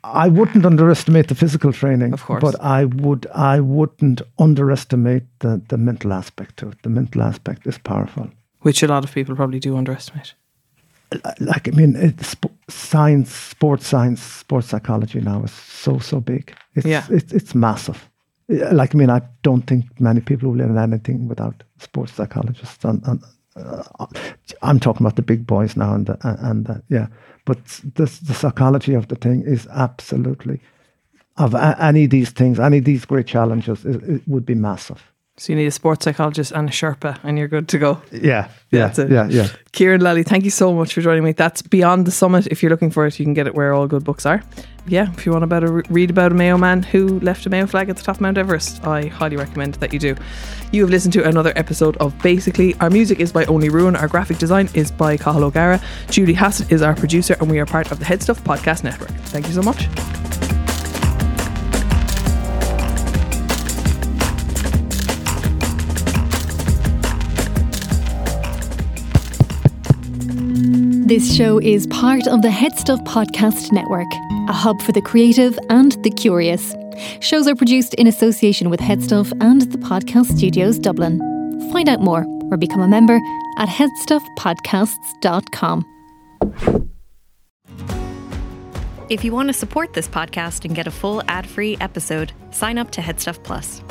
[0.06, 2.42] I wouldn't underestimate the physical training, Of course.
[2.42, 3.26] but I would.
[3.34, 6.82] I wouldn't underestimate the, the mental aspect to it.
[6.82, 8.28] The mental aspect is powerful.
[8.60, 10.34] Which a lot of people probably do underestimate.
[11.40, 12.34] like I mean, it's
[12.68, 16.52] science, sports science, sports psychology now is so so big.
[16.74, 17.04] It's, Yeah.
[17.10, 18.10] it's it's massive.
[18.48, 22.84] Like I mean, I don't think many people will learn anything without sports psychologists.
[22.84, 23.02] And,
[23.56, 24.06] Uh,
[24.62, 27.06] I'm talking about the big boys now, and the, and the, yeah.
[27.44, 30.60] But the the psychology of the thing is absolutely
[31.36, 35.12] of any of these things, any of these great challenges, it, it would be massive.
[35.36, 38.00] So you need a sports psychologist and a Sherpa, and you're good to go.
[38.12, 39.10] Yeah, yeah, That's it.
[39.10, 39.48] yeah, yeah.
[39.72, 41.32] Kieran Lally, thank you so much for joining me.
[41.32, 42.46] That's Beyond the Summit.
[42.46, 44.44] If you're looking for it, you can get it where all good books are.
[44.86, 47.88] Yeah, if you want to read about a Mayo man who left a Mayo flag
[47.88, 50.14] at the top of Mount Everest, I highly recommend that you do.
[50.70, 52.74] You have listened to another episode of Basically.
[52.76, 53.96] Our music is by Only Ruin.
[53.96, 55.80] Our graphic design is by Cathal O'Gara.
[56.10, 59.10] Julie Hassett is our producer, and we are part of the Head Stuff Podcast Network.
[59.10, 59.88] Thank you so much.
[71.04, 74.06] This show is part of the Head Stuff Podcast Network,
[74.48, 76.74] a hub for the creative and the curious.
[77.20, 81.18] Shows are produced in association with Headstuff and the Podcast Studios Dublin.
[81.70, 83.20] Find out more or become a member
[83.58, 85.84] at headstuffpodcasts.com.
[89.10, 92.78] If you want to support this podcast and get a full ad free episode, sign
[92.78, 93.82] up to Headstuff Plus.